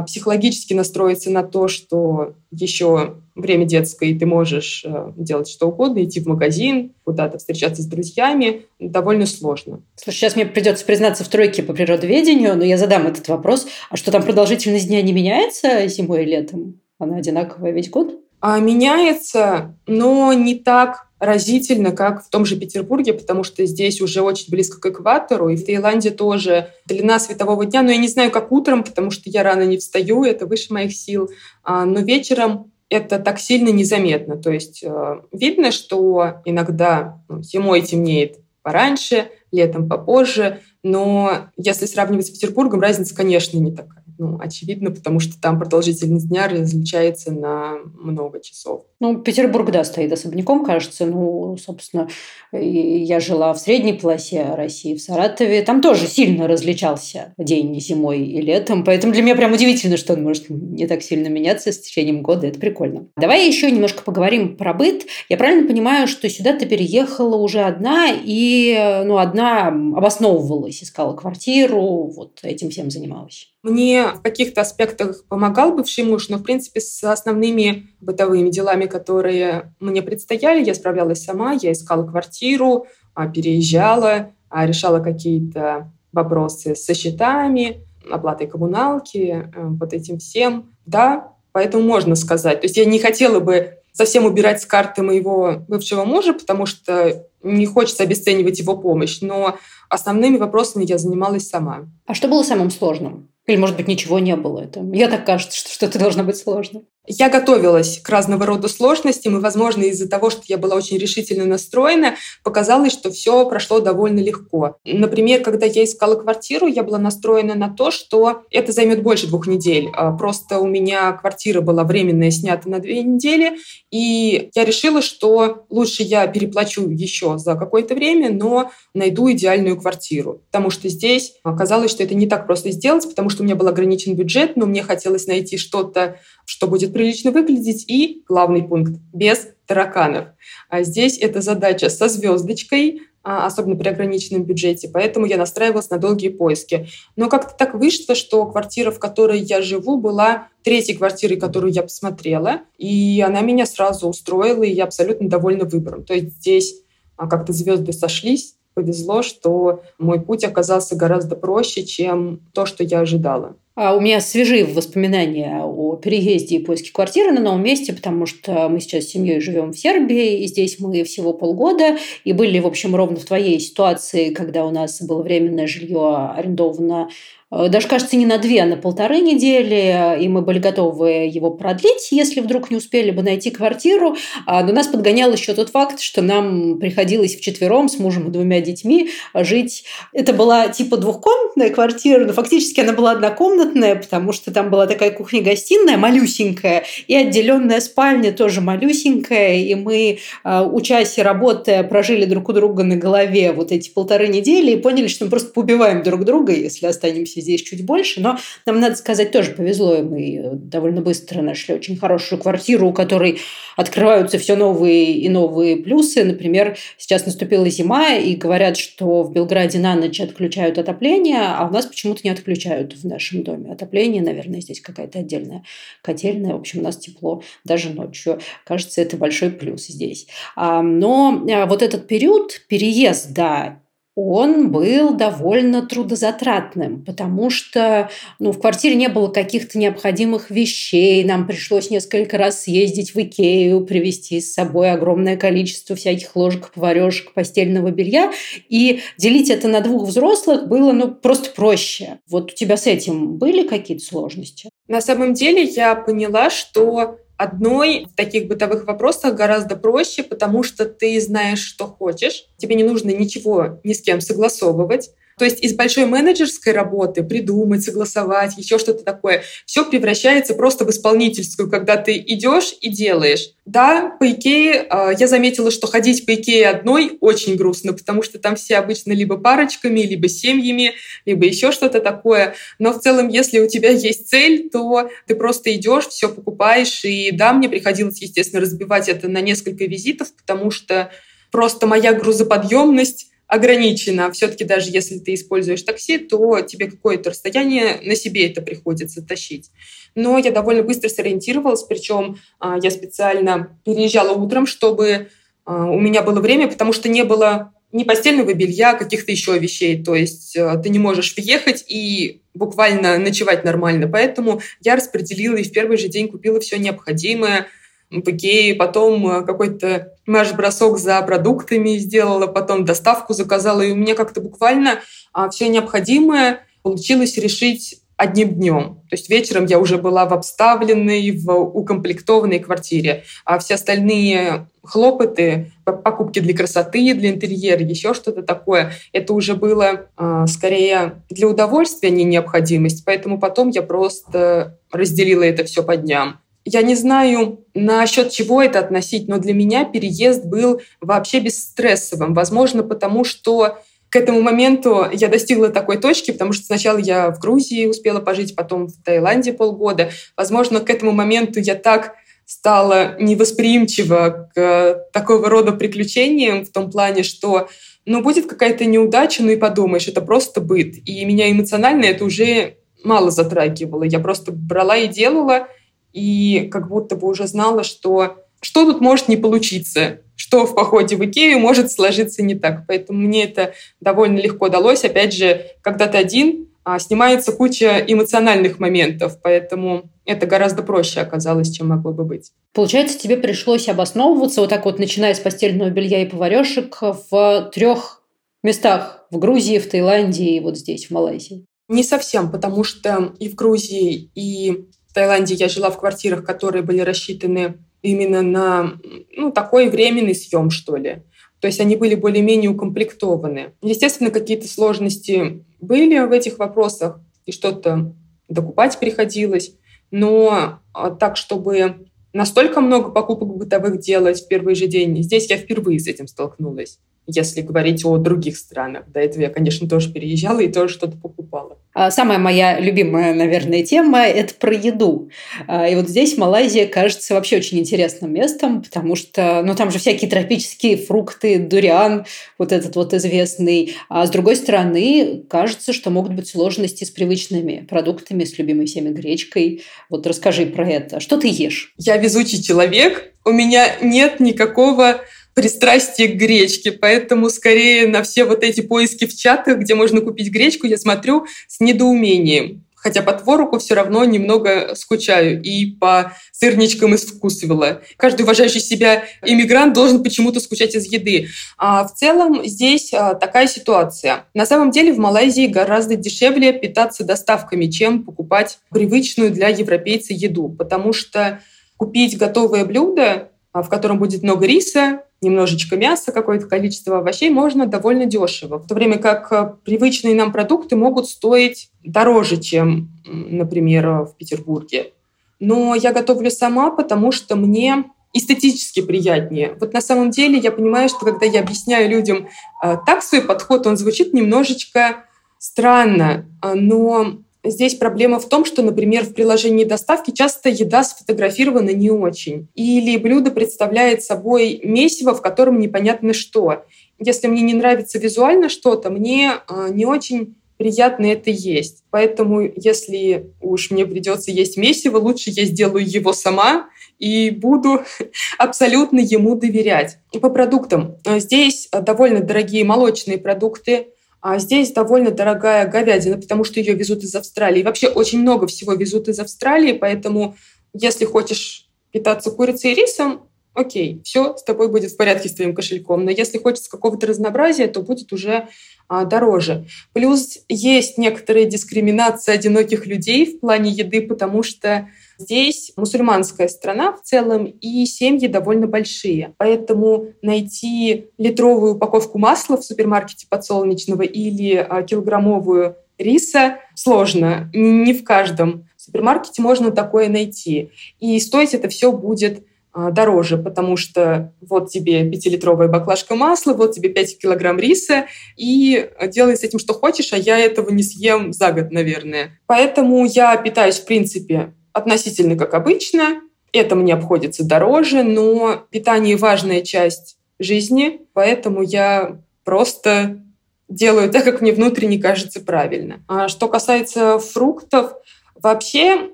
психологически 0.06 0.75
настроиться 0.75 1.31
на 1.31 1.43
то, 1.43 1.69
что 1.69 2.35
еще 2.50 3.17
время 3.35 3.65
детское, 3.65 4.11
и 4.11 4.19
ты 4.19 4.27
можешь 4.27 4.85
э, 4.85 5.12
делать 5.17 5.49
что 5.49 5.69
угодно, 5.69 6.05
идти 6.05 6.21
в 6.21 6.27
магазин, 6.27 6.93
куда-то 7.05 7.38
встречаться 7.38 7.82
с 7.82 7.87
друзьями, 7.87 8.67
довольно 8.79 9.27
сложно. 9.27 9.82
Слушай, 9.97 10.17
сейчас 10.17 10.37
мне 10.37 10.47
придется 10.47 10.85
признаться 10.85 11.25
в 11.25 11.29
тройке 11.29 11.62
по 11.62 11.73
природоведению, 11.73 12.56
но 12.56 12.65
я 12.65 12.77
задам 12.77 13.06
этот 13.06 13.29
вопрос. 13.29 13.67
А 13.88 13.97
что 13.97 14.11
там 14.11 14.23
продолжительность 14.23 14.88
дня 14.88 15.00
не 15.03 15.12
меняется 15.12 15.87
зимой 15.88 16.25
и 16.25 16.26
летом? 16.26 16.81
Она 16.99 17.17
одинаковая 17.17 17.73
весь 17.73 17.91
год? 17.91 18.21
А 18.41 18.59
меняется, 18.59 19.76
но 19.87 20.33
не 20.33 20.55
так 20.55 21.10
разительно, 21.20 21.93
как 21.93 22.25
в 22.25 22.31
том 22.31 22.44
же 22.44 22.56
Петербурге, 22.56 23.12
потому 23.12 23.44
что 23.44 23.64
здесь 23.67 24.00
уже 24.00 24.22
очень 24.22 24.50
близко 24.50 24.81
к 24.81 24.87
экватору, 24.87 25.50
и 25.50 25.56
в 25.56 25.64
Таиланде 25.64 26.11
тоже 26.11 26.72
длина 26.87 27.19
светового 27.19 27.67
дня, 27.67 27.82
но 27.82 27.90
я 27.90 27.99
не 27.99 28.08
знаю, 28.08 28.31
как 28.31 28.50
утром, 28.50 28.82
потому 28.82 29.11
что 29.11 29.28
я 29.28 29.43
рано 29.43 29.62
не 29.64 29.76
встаю, 29.76 30.25
это 30.25 30.46
выше 30.46 30.72
моих 30.72 30.94
сил, 30.96 31.31
а, 31.62 31.84
но 31.84 32.00
вечером 32.00 32.72
это 32.88 33.20
так 33.20 33.38
сильно 33.38 33.69
незаметно. 33.69 34.37
То 34.37 34.50
есть 34.50 34.82
э, 34.82 35.20
видно, 35.31 35.70
что 35.70 36.43
иногда 36.44 37.23
ну, 37.28 37.43
зимой 37.43 37.82
темнеет 37.82 38.38
пораньше, 38.62 39.28
летом 39.52 39.88
попозже, 39.88 40.61
но 40.82 41.50
если 41.56 41.87
сравнивать 41.87 42.26
с 42.26 42.31
Петербургом, 42.31 42.81
разница, 42.81 43.14
конечно, 43.14 43.58
не 43.58 43.75
такая 43.75 44.00
ну, 44.20 44.38
очевидно, 44.38 44.90
потому 44.90 45.19
что 45.19 45.40
там 45.40 45.58
продолжительность 45.58 46.28
дня 46.28 46.46
различается 46.46 47.32
на 47.32 47.78
много 47.94 48.38
часов. 48.40 48.82
Ну, 49.00 49.17
Петербург, 49.22 49.70
да, 49.70 49.82
стоит 49.82 50.12
особняком, 50.12 50.62
кажется. 50.62 51.06
Ну, 51.06 51.56
собственно, 51.56 52.06
я 52.52 53.19
жила 53.19 53.55
в 53.55 53.58
средней 53.58 53.94
полосе 53.94 54.44
России, 54.55 54.94
в 54.94 55.00
Саратове. 55.00 55.62
Там 55.62 55.81
тоже 55.81 56.06
сильно 56.06 56.46
различался 56.46 57.32
день 57.38 57.81
зимой 57.81 58.22
и 58.22 58.43
летом. 58.43 58.84
Поэтому 58.84 59.14
для 59.14 59.22
меня 59.22 59.34
прям 59.34 59.55
удивительно, 59.55 59.96
что 59.96 60.12
он 60.12 60.23
может 60.23 60.50
не 60.50 60.87
так 60.87 61.02
сильно 61.02 61.28
меняться 61.28 61.73
с 61.73 61.78
течением 61.78 62.20
года. 62.20 62.46
Это 62.46 62.61
прикольно. 62.61 63.06
Давай 63.16 63.49
еще 63.49 63.70
немножко 63.70 64.02
поговорим 64.02 64.58
про 64.58 64.75
быт. 64.75 65.06
Я 65.31 65.38
правильно 65.38 65.66
понимаю, 65.66 66.06
что 66.06 66.28
сюда 66.28 66.52
ты 66.52 66.66
переехала 66.66 67.37
уже 67.37 67.61
одна 67.61 68.08
и, 68.12 69.02
ну, 69.06 69.16
одна 69.16 69.69
обосновывалась, 69.69 70.82
искала 70.82 71.16
квартиру, 71.16 72.12
вот 72.14 72.40
этим 72.43 72.69
всем 72.69 72.90
занималась? 72.90 73.50
Мне 73.62 74.09
в 74.15 74.23
каких-то 74.23 74.62
аспектах 74.62 75.25
помогал 75.29 75.75
бывший 75.75 76.05
муж, 76.05 76.31
но, 76.31 76.39
в 76.39 76.43
принципе, 76.43 76.81
с 76.81 77.05
основными 77.05 77.89
бытовыми 78.01 78.49
делами, 78.49 78.87
которые 78.87 79.75
мне 79.81 80.01
предстояли, 80.01 80.65
я 80.65 80.75
справлялась 80.75 81.23
сама. 81.23 81.53
Я 81.53 81.73
искала 81.73 82.07
квартиру, 82.07 82.87
а, 83.15 83.29
переезжала, 83.29 84.33
а, 84.49 84.67
решала 84.67 85.01
какие-то 85.01 85.93
вопросы 86.12 86.75
со 86.75 86.95
счетами, 86.95 87.87
оплатой 88.11 88.47
коммуналки, 88.47 89.19
э, 89.19 89.51
вот 89.55 89.93
этим 89.93 90.19
всем. 90.19 90.71
Да, 90.87 91.35
поэтому 91.53 91.85
можно 91.85 92.17
сказать. 92.17 92.61
То 92.61 92.65
есть 92.65 92.77
я 92.77 92.85
не 92.85 92.99
хотела 92.99 93.41
бы 93.41 93.79
совсем 93.93 94.25
убирать 94.25 94.62
с 94.62 94.67
карты 94.67 95.03
моего 95.03 95.65
бывшего 95.69 96.05
мужа, 96.05 96.33
потому 96.33 96.67
что 96.67 97.27
не 97.43 97.67
хочется 97.67 98.03
обесценивать 98.03 98.59
его 98.59 98.77
помощь, 98.77 99.21
но 99.21 99.57
основными 99.89 100.37
вопросами 100.37 100.85
я 100.85 100.99
занималась 100.99 101.49
сама. 101.49 101.89
А 102.07 102.15
что 102.15 102.29
было 102.29 102.43
самым 102.43 102.71
сложным? 102.71 103.30
Или, 103.46 103.56
может 103.56 103.76
быть, 103.76 103.88
ничего 103.88 104.19
не 104.19 104.37
было. 104.37 104.60
Это, 104.60 104.81
мне 104.81 105.08
так 105.08 105.25
кажется, 105.26 105.56
что 105.56 105.70
что-то 105.70 105.98
должно 105.98 106.25
быть 106.25 106.37
сложно. 106.37 106.82
Я 107.12 107.29
готовилась 107.29 107.99
к 107.99 108.09
разного 108.09 108.47
рода 108.47 108.69
сложностям, 108.69 109.37
и, 109.37 109.41
возможно, 109.41 109.83
из-за 109.83 110.09
того, 110.09 110.31
что 110.31 110.43
я 110.47 110.59
была 110.59 110.77
очень 110.77 110.97
решительно 110.97 111.45
настроена, 111.45 112.15
показалось, 112.45 112.93
что 112.93 113.11
все 113.11 113.45
прошло 113.49 113.81
довольно 113.81 114.21
легко. 114.21 114.77
Например, 114.85 115.43
когда 115.43 115.67
я 115.67 115.83
искала 115.83 116.15
квартиру, 116.15 116.69
я 116.69 116.85
была 116.85 116.99
настроена 116.99 117.57
на 117.57 117.69
то, 117.69 117.91
что 117.91 118.43
это 118.53 118.71
займет 118.71 119.03
больше 119.03 119.27
двух 119.27 119.49
недель. 119.49 119.89
А, 119.93 120.12
просто 120.12 120.61
у 120.61 120.69
меня 120.69 121.11
квартира 121.11 121.61
была 121.61 121.83
временная, 121.83 122.31
снята 122.31 122.69
на 122.69 122.79
две 122.79 123.03
недели, 123.03 123.59
и 123.91 124.51
я 124.55 124.65
решила, 124.65 125.03
что 125.03 125.67
лучше 125.69 126.05
я 126.05 126.29
переплачу 126.29 126.89
еще 126.89 127.39
за 127.39 127.57
какое-то 127.57 127.97
время, 127.97 128.31
но 128.33 128.71
найду 128.95 129.29
идеальную 129.33 129.77
квартиру. 129.81 130.43
Потому 130.53 130.71
что 130.71 130.89
здесь 130.89 131.33
оказалось, 131.43 131.91
что 131.91 132.05
это 132.05 132.15
не 132.15 132.29
так 132.29 132.47
просто 132.47 132.71
сделать, 132.71 133.09
потому 133.09 133.31
что 133.31 133.43
у 133.43 133.47
меня 133.47 133.57
был 133.57 133.67
ограничен 133.67 134.15
бюджет, 134.15 134.57
но 134.57 134.67
мне 134.67 134.85
хотелось 134.85 135.27
найти 135.27 135.57
что-то, 135.57 136.21
что 136.50 136.67
будет 136.67 136.93
прилично 136.93 137.31
выглядеть, 137.31 137.85
и 137.88 138.25
главный 138.29 138.64
пункт– 138.64 138.94
без 139.12 139.50
тараканов. 139.67 140.31
А 140.69 140.82
здесь 140.82 141.17
эта 141.17 141.43
задача 141.43 141.88
со 141.91 142.08
звездочкой, 142.08 143.02
а, 143.23 143.47
особенно 143.47 143.76
при 143.76 143.88
ограниченном 143.88 144.43
бюджете, 144.43 144.91
поэтому 144.93 145.26
я 145.26 145.37
настраивалась 145.37 145.91
на 145.91 145.99
долгие 145.99 146.31
поиски. 146.31 146.88
Но 147.14 147.29
как-то 147.29 147.55
так 147.56 147.75
вышло, 147.75 148.17
что 148.17 148.44
квартира, 148.47 148.91
в 148.91 148.99
которой 148.99 149.38
я 149.38 149.62
живу, 149.62 150.00
была 150.00 150.49
третьей 150.64 150.97
квартирой, 150.97 151.37
которую 151.37 151.73
я 151.73 151.85
посмотрела, 151.85 152.62
и 152.78 153.23
она 153.25 153.42
меня 153.42 153.64
сразу 153.64 154.09
устроила, 154.09 154.64
и 154.64 154.73
я 154.73 154.83
абсолютно 154.83 155.28
довольна 155.28 155.66
выбором. 155.66 156.02
То 156.02 156.14
есть 156.14 156.38
здесь 156.38 156.83
а, 157.16 157.28
как-то 157.28 157.52
звезды 157.52 157.92
сошлись, 157.92 158.57
повезло, 158.75 159.23
что 159.23 159.85
мой 160.00 160.21
путь 160.21 160.42
оказался 160.42 160.97
гораздо 160.97 161.37
проще, 161.37 161.85
чем 161.85 162.40
то, 162.52 162.66
что 162.66 162.83
я 162.83 163.00
ожидала. 163.00 163.54
А 163.82 163.96
у 163.96 164.00
меня 164.00 164.20
свежие 164.20 164.66
воспоминания 164.66 165.62
о 165.64 165.96
переезде 165.96 166.56
и 166.56 166.62
поиске 166.62 166.92
квартиры 166.92 167.32
на 167.32 167.40
новом 167.40 167.62
месте, 167.62 167.94
потому 167.94 168.26
что 168.26 168.68
мы 168.68 168.78
сейчас 168.78 169.04
с 169.04 169.12
семьей 169.12 169.40
живем 169.40 169.72
в 169.72 169.78
Сербии, 169.78 170.42
и 170.42 170.49
здесь 170.49 170.78
мы 170.80 171.02
всего 171.04 171.32
полгода, 171.32 171.96
и 172.25 172.34
были, 172.34 172.58
в 172.58 172.66
общем, 172.66 172.94
ровно 172.94 173.16
в 173.16 173.25
твоей 173.25 173.58
ситуации, 173.58 174.34
когда 174.34 174.66
у 174.66 174.70
нас 174.70 175.00
было 175.00 175.22
временное 175.22 175.66
жилье 175.66 176.30
арендовано 176.37 177.08
даже, 177.50 177.88
кажется, 177.88 178.16
не 178.16 178.26
на 178.26 178.38
две, 178.38 178.62
а 178.62 178.66
на 178.66 178.76
полторы 178.76 179.21
недели, 179.21 180.23
и 180.23 180.28
мы 180.28 180.42
были 180.42 180.59
готовы 180.59 181.28
его 181.33 181.50
продлить, 181.50 182.12
если 182.12 182.40
вдруг 182.40 182.71
не 182.71 182.76
успели 182.76 183.11
бы 183.11 183.23
найти 183.23 183.50
квартиру. 183.50 184.16
А, 184.47 184.62
но 184.62 184.73
нас 184.73 184.87
подгонял 184.87 185.33
еще 185.33 185.52
тот 185.54 185.71
факт, 185.71 186.00
что 186.00 186.23
нам 186.23 186.78
приходилось 186.78 187.35
вчетвером 187.35 187.88
с 187.88 187.99
мужем 187.99 188.28
и 188.28 188.30
двумя 188.30 188.61
детьми 188.61 189.11
жить. 189.35 189.85
Это 190.12 190.33
была 190.33 190.69
типа 190.69 190.97
двухкомнатная 190.97 191.71
квартира, 191.71 192.25
но 192.25 192.33
фактически 192.33 192.80
она 192.80 192.92
была 192.92 193.12
однокомнатная, 193.12 193.97
потому 193.97 194.33
что 194.33 194.52
там 194.52 194.71
была 194.71 194.87
такая 194.87 195.11
кухня-гостиная 195.11 195.97
малюсенькая, 195.97 196.85
и 197.09 197.14
отделенная 197.16 197.80
спальня 197.80 198.33
тоже 198.33 198.61
малюсенькая, 198.61 199.57
и 199.57 199.75
мы, 199.75 200.19
учась 200.45 201.19
и 201.19 201.23
работая, 201.23 201.83
прожили 201.83 202.26
друг 202.26 202.49
у 202.49 202.52
друга 202.52 202.85
на 202.85 202.97
голове 202.97 203.52
вот 203.52 203.73
эти 203.73 203.90
полторы 203.90 204.28
недели 204.28 204.73
и 204.73 204.76
поняли, 204.76 205.09
что 205.09 205.25
мы 205.25 205.30
просто 205.30 205.52
побиваем 205.52 206.02
друг 206.02 206.25
друга, 206.25 206.52
если 206.52 206.87
останемся 206.87 207.39
здесь 207.40 207.62
чуть 207.62 207.85
больше, 207.85 208.20
но 208.20 208.38
нам, 208.66 208.80
надо 208.80 208.97
сказать, 208.97 209.32
тоже 209.32 209.52
повезло, 209.52 209.97
и 209.97 210.02
мы 210.02 210.50
довольно 210.54 211.00
быстро 211.00 211.42
нашли 211.42 211.75
очень 211.75 211.97
хорошую 211.97 212.40
квартиру, 212.40 212.88
у 212.88 212.92
которой 212.92 213.40
открываются 213.76 214.38
все 214.38 214.56
новые 214.56 215.12
и 215.12 215.28
новые 215.28 215.76
плюсы. 215.76 216.25
Например, 216.25 216.76
сейчас 216.99 217.26
наступила 217.26 217.68
зима, 217.68 218.11
и 218.14 218.35
говорят, 218.37 218.76
что 218.76 219.23
в 219.23 219.32
Белграде 219.32 219.78
на 219.78 219.94
ночь 219.94 220.20
отключают 220.20 220.78
отопление, 220.78 221.40
а 221.40 221.66
у 221.66 221.73
нас 221.73 221.87
почему-то 221.87 222.20
не 222.25 222.30
отключают 222.30 222.94
в 222.94 223.06
нашем 223.06 223.42
доме 223.42 223.73
отопление. 223.73 224.23
Наверное, 224.23 224.61
здесь 224.61 224.80
какая-то 224.80 225.20
отдельная 225.20 225.64
котельная. 226.02 226.54
В 226.54 226.61
общем, 226.61 226.80
у 226.80 226.82
нас 226.82 226.97
тепло 226.97 227.42
даже 227.64 227.90
ночью. 227.90 228.40
Кажется, 228.64 229.00
это 229.00 229.16
большой 229.16 229.50
плюс 229.50 229.87
здесь. 229.87 230.26
А, 230.56 230.82
но 230.82 231.44
а, 231.50 231.66
вот 231.66 231.82
этот 231.82 232.06
период 232.06 232.62
переезда 232.68 233.80
он 234.29 234.71
был 234.71 235.15
довольно 235.15 235.83
трудозатратным, 235.83 237.05
потому 237.05 237.49
что 237.49 238.11
ну, 238.39 238.53
в 238.53 238.61
квартире 238.61 238.95
не 238.95 239.09
было 239.09 239.29
каких-то 239.29 239.79
необходимых 239.79 240.50
вещей, 240.50 241.25
нам 241.25 241.47
пришлось 241.47 241.91
несколько 241.91 242.37
раз 242.37 242.62
съездить 242.62 243.15
в 243.15 243.21
Икею, 243.21 243.85
привезти 243.87 244.41
с 244.41 244.53
собой 244.53 244.91
огромное 244.91 245.37
количество 245.37 245.97
всяких 245.97 246.37
ложек, 246.37 246.73
поварешек, 246.73 247.33
постельного 247.33 247.91
белья, 247.91 248.33
и 248.69 249.00
делить 249.17 249.49
это 249.49 249.69
на 249.69 249.81
двух 249.81 250.09
взрослых 250.09 250.69
было 250.69 250.93
ну, 250.93 251.15
просто 251.15 251.50
проще. 251.50 252.19
Вот 252.29 252.53
у 252.53 252.55
тебя 252.55 252.77
с 252.77 252.87
этим 252.87 253.39
были 253.39 253.67
какие-то 253.67 254.05
сложности? 254.05 254.71
На 254.87 255.00
самом 255.00 255.35
деле 255.35 255.62
я 255.62 255.95
поняла, 255.95 256.50
что 256.50 257.17
одной 257.40 258.04
в 258.04 258.14
таких 258.14 258.49
бытовых 258.49 258.87
вопросах 258.87 259.35
гораздо 259.35 259.75
проще, 259.75 260.23
потому 260.23 260.62
что 260.62 260.85
ты 260.85 261.18
знаешь, 261.20 261.61
что 261.61 261.87
хочешь. 261.87 262.44
Тебе 262.59 262.75
не 262.75 262.85
нужно 262.85 263.11
ничего 263.11 263.80
ни 263.82 263.94
с 263.94 264.02
кем 264.02 264.20
согласовывать. 264.20 265.11
То 265.40 265.47
есть 265.47 265.64
из 265.64 265.73
большой 265.73 266.04
менеджерской 266.04 266.75
работы 266.75 267.23
придумать, 267.23 267.82
согласовать, 267.82 268.59
еще 268.59 268.78
что-то 268.78 269.02
такое, 269.02 269.42
все 269.64 269.87
превращается 269.88 270.52
просто 270.52 270.85
в 270.85 270.90
исполнительскую, 270.90 271.70
когда 271.70 271.97
ты 271.97 272.18
идешь 272.18 272.75
и 272.82 272.90
делаешь. 272.90 273.54
Да, 273.64 274.14
по 274.20 274.30
Икее 274.30 274.87
э, 274.87 275.12
я 275.18 275.26
заметила, 275.26 275.70
что 275.70 275.87
ходить 275.87 276.26
по 276.26 276.35
Икее 276.35 276.68
одной 276.68 277.16
очень 277.23 277.56
грустно, 277.56 277.94
потому 277.94 278.23
что 278.23 278.38
там 278.38 278.54
все 278.54 278.76
обычно 278.76 279.12
либо 279.12 279.38
парочками, 279.38 280.00
либо 280.00 280.28
семьями, 280.28 280.92
либо 281.25 281.47
еще 281.47 281.73
что-то 281.73 282.00
такое. 282.00 282.54
Но 282.78 282.92
в 282.92 283.00
целом, 283.00 283.28
если 283.28 283.61
у 283.61 283.66
тебя 283.66 283.92
есть 283.92 284.28
цель, 284.28 284.68
то 284.68 285.09
ты 285.26 285.35
просто 285.35 285.75
идешь, 285.75 286.09
все 286.09 286.28
покупаешь. 286.28 287.02
И 287.02 287.30
да, 287.30 287.54
мне 287.54 287.70
приходилось, 287.70 288.20
естественно, 288.20 288.61
разбивать 288.61 289.09
это 289.09 289.26
на 289.26 289.40
несколько 289.40 289.87
визитов, 289.87 290.35
потому 290.35 290.70
что 290.70 291.11
просто 291.50 291.87
моя 291.87 292.12
грузоподъемность 292.12 293.30
ограничено. 293.50 294.30
Все-таки 294.30 294.64
даже 294.64 294.90
если 294.90 295.19
ты 295.19 295.35
используешь 295.35 295.83
такси, 295.83 296.19
то 296.19 296.61
тебе 296.61 296.88
какое-то 296.88 297.30
расстояние 297.30 298.00
на 298.02 298.14
себе 298.14 298.49
это 298.49 298.62
приходится 298.62 299.26
тащить. 299.26 299.71
Но 300.14 300.38
я 300.38 300.52
довольно 300.52 300.83
быстро 300.83 301.09
сориентировалась, 301.09 301.83
причем 301.83 302.38
а, 302.61 302.78
я 302.80 302.90
специально 302.90 303.76
переезжала 303.85 304.33
утром, 304.33 304.66
чтобы 304.66 305.28
а, 305.64 305.87
у 305.87 305.99
меня 305.99 306.23
было 306.23 306.40
время, 306.40 306.69
потому 306.69 306.92
что 306.92 307.09
не 307.09 307.25
было 307.25 307.73
ни 307.92 308.04
постельного 308.04 308.54
белья, 308.54 308.95
каких-то 308.95 309.33
еще 309.33 309.59
вещей. 309.59 310.02
То 310.02 310.14
есть 310.14 310.57
а, 310.57 310.76
ты 310.76 310.88
не 310.88 311.00
можешь 311.00 311.35
въехать 311.37 311.85
и 311.88 312.42
буквально 312.54 313.19
ночевать 313.19 313.64
нормально. 313.64 314.07
Поэтому 314.07 314.62
я 314.80 314.95
распределила 314.95 315.57
и 315.57 315.64
в 315.64 315.73
первый 315.73 315.97
же 315.97 316.07
день 316.07 316.28
купила 316.28 316.61
все 316.61 316.78
необходимое– 316.78 317.66
в 318.11 318.29
Икее, 318.29 318.75
потом 318.75 319.26
э, 319.29 319.47
какой-то 319.47 320.14
марш-бросок 320.26 320.99
за 320.99 321.23
продуктами 321.23 321.97
сделала, 321.97 322.47
потом 322.47 322.85
доставку 322.85 323.35
заказала, 323.35 323.83
и 323.83 323.93
у 323.93 323.97
меня 323.97 324.14
как-то 324.14 324.40
буквально 324.40 325.00
а, 325.33 325.49
все 325.49 325.69
необходимое 325.69 326.67
получилось 326.83 327.37
решить 327.37 328.00
одним 328.17 328.55
днем. 328.55 329.00
То 329.09 329.17
есть 329.17 329.31
вечером 329.31 329.64
я 329.64 329.79
уже 329.79 329.97
была 329.97 330.26
в 330.26 330.35
обставленной, 330.35 331.31
в 331.31 331.52
укомплектованной 331.52 332.59
квартире, 332.59 333.25
а 333.47 333.59
все 333.59 333.75
остальные 333.75 334.67
хлопоты, 334.83 335.73
покупки 335.85 336.38
для 336.40 336.55
красоты, 336.55 337.14
для 337.14 337.31
интерьера, 337.31 337.81
еще 337.81 338.12
что-то 338.12 338.43
такое, 338.43 338.93
это 339.12 339.33
уже 339.33 339.55
было 339.55 340.09
э, 340.19 340.45
скорее 340.49 341.23
для 341.31 341.49
удовольствия, 341.49 342.09
а 342.09 342.12
не 342.12 342.25
необходимость. 342.25 343.05
Поэтому 343.07 343.38
потом 343.38 343.71
я 343.71 343.83
просто 343.83 344.79
разделила 344.90 345.45
это 345.45 345.64
все 345.64 345.83
по 345.83 345.97
дням. 345.97 346.40
Я 346.64 346.83
не 346.83 346.95
знаю, 346.95 347.64
насчет 347.75 348.31
чего 348.31 348.62
это 348.62 348.81
относить, 348.81 349.29
но 349.29 349.38
для 349.38 349.55
меня 349.55 349.85
переезд 349.85 350.45
был 350.45 350.81
вообще 351.00 351.40
бесстрессовым. 351.40 352.35
Возможно, 352.35 352.83
потому 352.83 353.25
что 353.25 353.79
к 354.11 354.17
этому 354.17 354.43
моменту 354.43 355.07
я 355.12 355.29
достигла 355.29 355.69
такой 355.69 355.97
точки, 355.97 356.33
потому 356.33 356.52
что 356.52 356.67
сначала 356.67 356.99
я 356.99 357.31
в 357.31 357.38
Грузии 357.38 357.87
успела 357.87 358.21
пожить, 358.21 358.57
потом 358.57 358.88
в 358.88 359.02
Таиланде 359.05 359.52
полгода. 359.52 360.11
Возможно, 360.37 360.81
к 360.81 360.90
этому 360.90 361.12
моменту 361.12 361.61
я 361.61 361.76
так 361.76 362.14
стала 362.45 363.17
невосприимчива 363.21 364.50
к 364.52 365.07
такого 365.12 365.49
рода 365.49 365.71
приключениям 365.71 366.64
в 366.64 366.71
том 366.71 366.90
плане, 366.90 367.23
что 367.23 367.69
ну, 368.05 368.23
будет 368.23 368.47
какая-то 368.47 368.85
неудача, 368.85 369.45
ну 369.45 369.50
и 369.50 369.57
подумаешь, 369.57 370.09
это 370.09 370.21
просто 370.21 370.61
быт. 370.61 370.97
И 371.07 371.25
меня 371.25 371.49
эмоционально 371.49 372.07
это 372.07 372.25
уже 372.25 372.79
мало 373.05 373.31
затрагивало. 373.31 374.02
Я 374.02 374.19
просто 374.19 374.50
брала 374.50 374.97
и 374.97 375.07
делала, 375.07 375.69
и 376.12 376.69
как 376.71 376.88
будто 376.88 377.17
бы 377.17 377.29
уже 377.29 377.47
знала, 377.47 377.85
что 377.85 378.37
что 378.62 378.85
тут 378.85 379.00
может 379.00 379.29
не 379.29 379.37
получиться, 379.37 380.21
что 380.37 380.67
в 380.67 380.75
походе 380.75 381.17
в 381.17 381.25
Икею 381.25 381.59
может 381.59 381.90
сложиться 381.90 382.43
не 382.43 382.55
так. 382.55 382.85
Поэтому 382.87 383.19
мне 383.21 383.45
это 383.45 383.73
довольно 384.00 384.38
легко 384.38 384.69
далось. 384.69 385.05
Опять 385.05 385.33
же, 385.35 385.67
когда 385.81 386.07
ты 386.07 386.19
один, 386.19 386.69
а, 386.85 386.99
снимается 386.99 387.52
куча 387.52 388.05
эмоциональных 388.07 388.79
моментов, 388.79 389.38
поэтому 389.43 390.11
это 390.25 390.47
гораздо 390.47 390.83
проще 390.83 391.21
оказалось, 391.21 391.71
чем 391.71 391.88
могло 391.88 392.12
бы 392.12 392.25
быть. 392.25 392.52
Получается, 392.73 393.19
тебе 393.19 393.37
пришлось 393.37 393.88
обосновываться 393.88 394.61
вот 394.61 394.71
так 394.71 394.85
вот, 394.85 394.99
начиная 394.99 395.35
с 395.35 395.40
постельного 395.40 395.90
белья 395.90 396.23
и 396.23 396.26
поварешек, 396.26 396.99
в 397.00 397.71
трех 397.75 398.23
местах. 398.62 399.26
В 399.31 399.38
Грузии, 399.38 399.79
в 399.79 399.88
Таиланде 399.88 400.45
и 400.45 400.61
вот 400.61 400.76
здесь, 400.76 401.07
в 401.07 401.11
Малайзии. 401.12 401.64
Не 401.88 402.02
совсем, 402.02 402.50
потому 402.50 402.85
что 402.85 403.33
и 403.38 403.49
в 403.49 403.55
Грузии, 403.55 404.31
и 404.35 404.87
в 405.11 405.12
Таиланде 405.12 405.55
я 405.55 405.69
жила 405.69 405.90
в 405.90 405.99
квартирах, 405.99 406.45
которые 406.45 406.85
были 406.85 407.00
рассчитаны 407.00 407.79
именно 408.00 408.43
на 408.43 408.93
ну, 409.37 409.50
такой 409.50 409.88
временный 409.88 410.37
съем, 410.37 410.71
что 410.71 410.95
ли. 410.95 411.23
То 411.59 411.67
есть 411.67 411.81
они 411.81 411.97
были 411.97 412.14
более-менее 412.14 412.71
укомплектованы. 412.71 413.73
Естественно, 413.83 414.31
какие-то 414.31 414.69
сложности 414.69 415.64
были 415.81 416.21
в 416.21 416.31
этих 416.31 416.61
вопросах, 416.61 417.21
и 417.45 417.50
что-то 417.50 418.14
докупать 418.49 419.00
приходилось. 419.00 419.75
Но 420.12 420.79
а, 420.93 421.11
так, 421.11 421.37
чтобы 421.37 422.07
настолько 422.33 422.81
много 422.81 423.11
покупок 423.11 423.49
бытовых 423.57 423.99
делать 423.99 424.40
в 424.40 424.47
первый 424.47 424.76
же 424.76 424.87
день, 424.87 425.21
здесь 425.25 425.50
я 425.50 425.57
впервые 425.57 425.99
с 425.99 426.07
этим 426.07 426.29
столкнулась 426.29 427.00
если 427.27 427.61
говорить 427.61 428.05
о 428.05 428.17
других 428.17 428.57
странах. 428.57 429.05
До 429.09 429.21
этого 429.21 429.43
я, 429.43 429.50
конечно, 429.50 429.89
тоже 429.89 430.12
переезжала 430.12 430.61
и 430.61 430.73
тоже 430.73 430.95
что-то 430.95 431.17
покупала. 431.17 431.79
А 431.93 432.11
самая 432.11 432.39
моя 432.39 432.79
любимая, 432.79 433.35
наверное, 433.35 433.83
тема– 433.83 434.21
это 434.27 434.55
про 434.55 434.73
еду. 434.73 435.31
А, 435.67 435.89
и 435.89 435.97
вот 435.97 436.09
здесь 436.09 436.37
Малайзия 436.37 436.87
кажется 436.87 437.35
вообще 437.35 437.57
очень 437.57 437.79
интересным 437.79 438.33
местом, 438.33 438.83
потому 438.83 439.17
что 439.17 439.62
ну, 439.65 439.75
там 439.75 439.91
же 439.91 439.99
всякие 439.99 440.31
тропические 440.31 440.97
фрукты, 440.97 441.59
дуриан, 441.59 442.27
вот 442.59 442.71
этот 442.71 442.95
вот 442.95 443.12
известный. 443.12 443.97
А 444.09 444.25
с 444.25 444.31
другой 444.31 444.55
стороны, 444.55 445.43
кажется, 445.49 445.93
что 445.93 446.11
могут 446.11 446.35
быть 446.35 446.49
сложности 446.49 447.03
с 447.03 447.11
привычными 447.11 447.85
продуктами, 447.89 448.45
с 448.45 448.57
любимой 448.59 448.87
всеми 448.87 449.09
гречкой. 449.09 449.83
Вот 450.09 450.27
расскажи 450.27 450.67
про 450.67 450.89
это. 450.89 451.19
Что 451.19 451.39
ты 451.39 451.49
ешь? 451.49 451.93
Я 451.97 452.17
везучий 452.19 452.62
человек. 452.62 453.33
У 453.45 453.50
меня 453.50 453.97
нет 454.00 454.39
никакого 454.39 455.23
пристрастие 455.54 456.28
к 456.28 456.37
гречке, 456.37 456.92
поэтому 456.92 457.50
скорее 457.50 458.07
на 458.07 458.23
все 458.23 458.45
вот 458.45 458.62
эти 458.62 458.80
поиски 458.80 459.26
в 459.26 459.37
чатах, 459.37 459.78
где 459.78 459.95
можно 459.95 460.21
купить 460.21 460.50
гречку, 460.50 460.87
я 460.87 460.99
смотрю 460.99 461.47
с 461.69 461.80
недоумением. 461.80 462.85
Хотя 463.00 463.23
по 463.23 463.33
творогу 463.33 463.78
все 463.78 463.95
равно 463.95 464.25
немного 464.26 464.95
скучаю 464.95 465.62
и 465.62 465.87
по 465.87 466.33
сырничкам 466.52 467.14
из 467.14 467.25
вкусвилла. 467.25 468.02
Каждый 468.19 468.42
уважающий 468.42 468.80
себя 468.80 469.25
иммигрант 469.42 469.95
должен 469.95 470.23
почему-то 470.23 470.61
скучать 470.61 470.95
из 470.95 471.11
еды. 471.11 471.49
А 471.78 472.07
в 472.07 472.14
целом 472.14 472.62
здесь 472.66 473.14
а, 473.14 473.35
такая 473.35 473.69
ситуация. 473.69 474.45
На 474.52 474.66
самом 474.66 474.90
деле 474.90 475.14
в 475.14 475.19
Малайзии 475.19 475.66
гораздо 475.66 476.14
дешевле 476.14 476.75
питаться 476.75 477.25
доставками, 477.25 477.87
чем 477.87 478.23
покупать 478.23 478.78
привычную 478.90 479.50
для 479.50 479.69
европейца 479.69 480.35
еду, 480.35 480.69
потому 480.69 481.14
что 481.14 481.61
купить 481.97 482.37
готовое 482.37 482.85
блюдо, 482.85 483.49
а, 483.73 483.83
в 483.83 483.88
котором 483.88 484.19
будет 484.19 484.42
много 484.42 484.66
риса, 484.66 485.23
немножечко 485.40 485.97
мяса, 485.97 486.32
какое-то 486.32 486.66
количество 486.66 487.18
овощей 487.18 487.50
можно 487.50 487.87
довольно 487.87 488.26
дешево. 488.26 488.78
В 488.78 488.87
то 488.87 488.94
время 488.94 489.18
как 489.18 489.50
э, 489.52 489.75
привычные 489.85 490.35
нам 490.35 490.52
продукты 490.52 490.97
могут 490.97 491.28
стоить 491.28 491.90
дороже, 492.04 492.59
чем, 492.59 493.11
например, 493.25 494.25
в 494.25 494.37
Петербурге. 494.37 495.12
Но 495.59 495.94
я 495.94 496.12
готовлю 496.12 496.50
сама, 496.50 496.90
потому 496.90 497.32
что 497.32 497.56
мне 497.56 498.04
эстетически 498.32 499.02
приятнее. 499.02 499.76
Вот 499.80 499.92
на 499.92 500.00
самом 500.00 500.30
деле 500.30 500.59
я 500.59 500.70
понимаю, 500.70 501.09
что 501.09 501.25
когда 501.25 501.47
я 501.47 501.61
объясняю 501.61 502.09
людям 502.09 502.49
э, 502.82 502.97
так 503.06 503.23
свой 503.23 503.42
подход, 503.42 503.87
он 503.87 503.97
звучит 503.97 504.32
немножечко 504.35 505.25
странно, 505.59 506.47
э, 506.62 506.75
но 506.75 507.38
Здесь 507.62 507.95
проблема 507.95 508.40
в 508.40 508.49
том, 508.49 508.64
что, 508.64 508.83
например, 508.83 509.25
в 509.25 509.35
приложении 509.35 509.85
доставки 509.85 510.31
часто 510.31 510.71
еда 510.71 511.05
сфотографирована 511.05 511.90
не 511.90 512.11
очень. 512.11 512.69
Или 512.75 513.19
блюдо 513.19 513.50
представляет 513.50 514.23
собой 514.23 514.81
месиво, 514.83 515.35
в 515.35 515.43
котором 515.43 515.79
непонятно 515.79 516.33
что. 516.33 516.85
Если 517.19 517.49
мне 517.49 517.61
не 517.61 517.75
нравится 517.75 518.19
визуально 518.19 518.71
что-то, 518.71 519.11
мне 519.11 519.52
а, 519.69 519.90
не 519.90 520.07
очень 520.07 520.55
приятно 520.79 521.26
это 521.26 521.50
есть. 521.50 522.05
Поэтому, 522.09 522.62
если 522.62 523.50
уж 523.61 523.90
мне 523.90 524.07
придется 524.07 524.50
есть 524.50 524.79
месиво, 524.79 525.19
лучше 525.19 525.50
я 525.50 525.67
сделаю 525.67 526.09
его 526.09 526.33
сама 526.33 526.88
и 527.19 527.50
буду 527.50 528.00
абсолютно 528.59 529.21
ему 529.21 529.57
доверять. 529.57 530.17
По 530.40 530.49
продуктам. 530.49 531.17
Здесь 531.26 531.90
довольно 531.93 532.40
дорогие 532.40 532.85
молочные 532.87 533.37
продукты, 533.37 534.07
а 534.40 534.59
здесь 534.59 534.92
довольно 534.92 535.30
дорогая 535.30 535.87
говядина, 535.87 536.38
потому 536.38 536.64
что 536.64 536.80
ее 536.80 536.94
везут 536.94 537.23
из 537.23 537.35
Австралии. 537.35 537.82
Вообще 537.82 538.09
очень 538.09 538.40
много 538.40 538.66
всего 538.66 538.94
везут 538.94 539.28
из 539.28 539.38
Австралии, 539.38 539.92
поэтому 539.92 540.56
если 540.92 541.25
хочешь 541.25 541.88
питаться 542.11 542.50
курицей 542.50 542.92
и 542.92 542.94
рисом, 542.94 543.42
окей, 543.75 544.20
все 544.25 544.56
с 544.56 544.62
тобой 544.62 544.88
будет 544.88 545.12
в 545.12 545.16
порядке 545.16 545.49
с 545.49 545.54
твоим 545.54 545.75
кошельком. 545.75 546.25
Но 546.25 546.30
если 546.30 546.59
хочется 546.59 546.90
какого-то 546.90 547.26
разнообразия, 547.26 547.87
то 547.87 548.00
будет 548.00 548.32
уже 548.32 548.68
а, 549.09 549.25
дороже. 549.25 549.87
Плюс 550.12 550.59
есть 550.68 551.18
некоторая 551.18 551.64
дискриминация 551.64 552.54
одиноких 552.54 553.06
людей 553.06 553.47
в 553.47 553.61
плане 553.61 553.90
еды, 553.90 554.23
потому 554.23 554.62
что 554.62 555.09
здесь 555.40 555.92
мусульманская 555.97 556.68
страна 556.68 557.12
в 557.12 557.23
целом, 557.23 557.64
и 557.64 558.04
семьи 558.06 558.47
довольно 558.47 558.87
большие. 558.87 559.54
Поэтому 559.56 560.26
найти 560.42 561.30
литровую 561.38 561.94
упаковку 561.94 562.38
масла 562.38 562.76
в 562.76 562.85
супермаркете 562.85 563.47
подсолнечного 563.49 564.23
или 564.23 564.75
а, 564.75 565.02
килограммовую 565.02 565.97
риса 566.18 566.78
сложно. 566.94 567.70
Не 567.73 568.12
в 568.12 568.25
каждом 568.25 568.88
супермаркете 568.97 569.62
можно 569.62 569.90
такое 569.90 570.28
найти. 570.28 570.90
И 571.18 571.40
стоить 571.40 571.75
это 571.75 571.88
все 571.88 572.12
будет 572.12 572.64
а, 572.92 573.11
дороже, 573.11 573.56
потому 573.56 573.97
что 573.97 574.52
вот 574.61 574.90
тебе 574.90 575.28
пятилитровая 575.28 575.88
баклажка 575.88 576.35
масла, 576.35 576.75
вот 576.75 576.92
тебе 576.92 577.09
5 577.09 577.38
килограмм 577.38 577.78
риса, 577.78 578.26
и 578.56 579.11
делай 579.28 579.56
с 579.56 579.62
этим 579.62 579.78
что 579.78 579.94
хочешь, 579.94 580.32
а 580.32 580.37
я 580.37 580.59
этого 580.59 580.90
не 580.90 581.02
съем 581.02 581.52
за 581.52 581.73
год, 581.73 581.92
наверное. 581.92 582.61
Поэтому 582.66 583.25
я 583.25 583.56
питаюсь, 583.56 583.99
в 583.99 584.06
принципе, 584.06 584.75
относительно 584.92 585.56
как 585.56 585.75
обычно. 585.75 586.40
Это 586.73 586.94
мне 586.94 587.14
обходится 587.14 587.64
дороже, 587.64 588.23
но 588.23 588.87
питание 588.90 589.37
важная 589.37 589.82
часть 589.82 590.37
жизни, 590.59 591.23
поэтому 591.32 591.82
я 591.82 592.38
просто 592.64 593.42
делаю 593.88 594.30
так, 594.30 594.44
как 594.44 594.61
мне 594.61 594.73
внутренне 594.73 595.18
кажется 595.18 595.61
правильно. 595.61 596.20
А 596.28 596.49
что 596.49 596.68
касается 596.68 597.38
фруктов, 597.38 598.12
вообще 598.54 599.30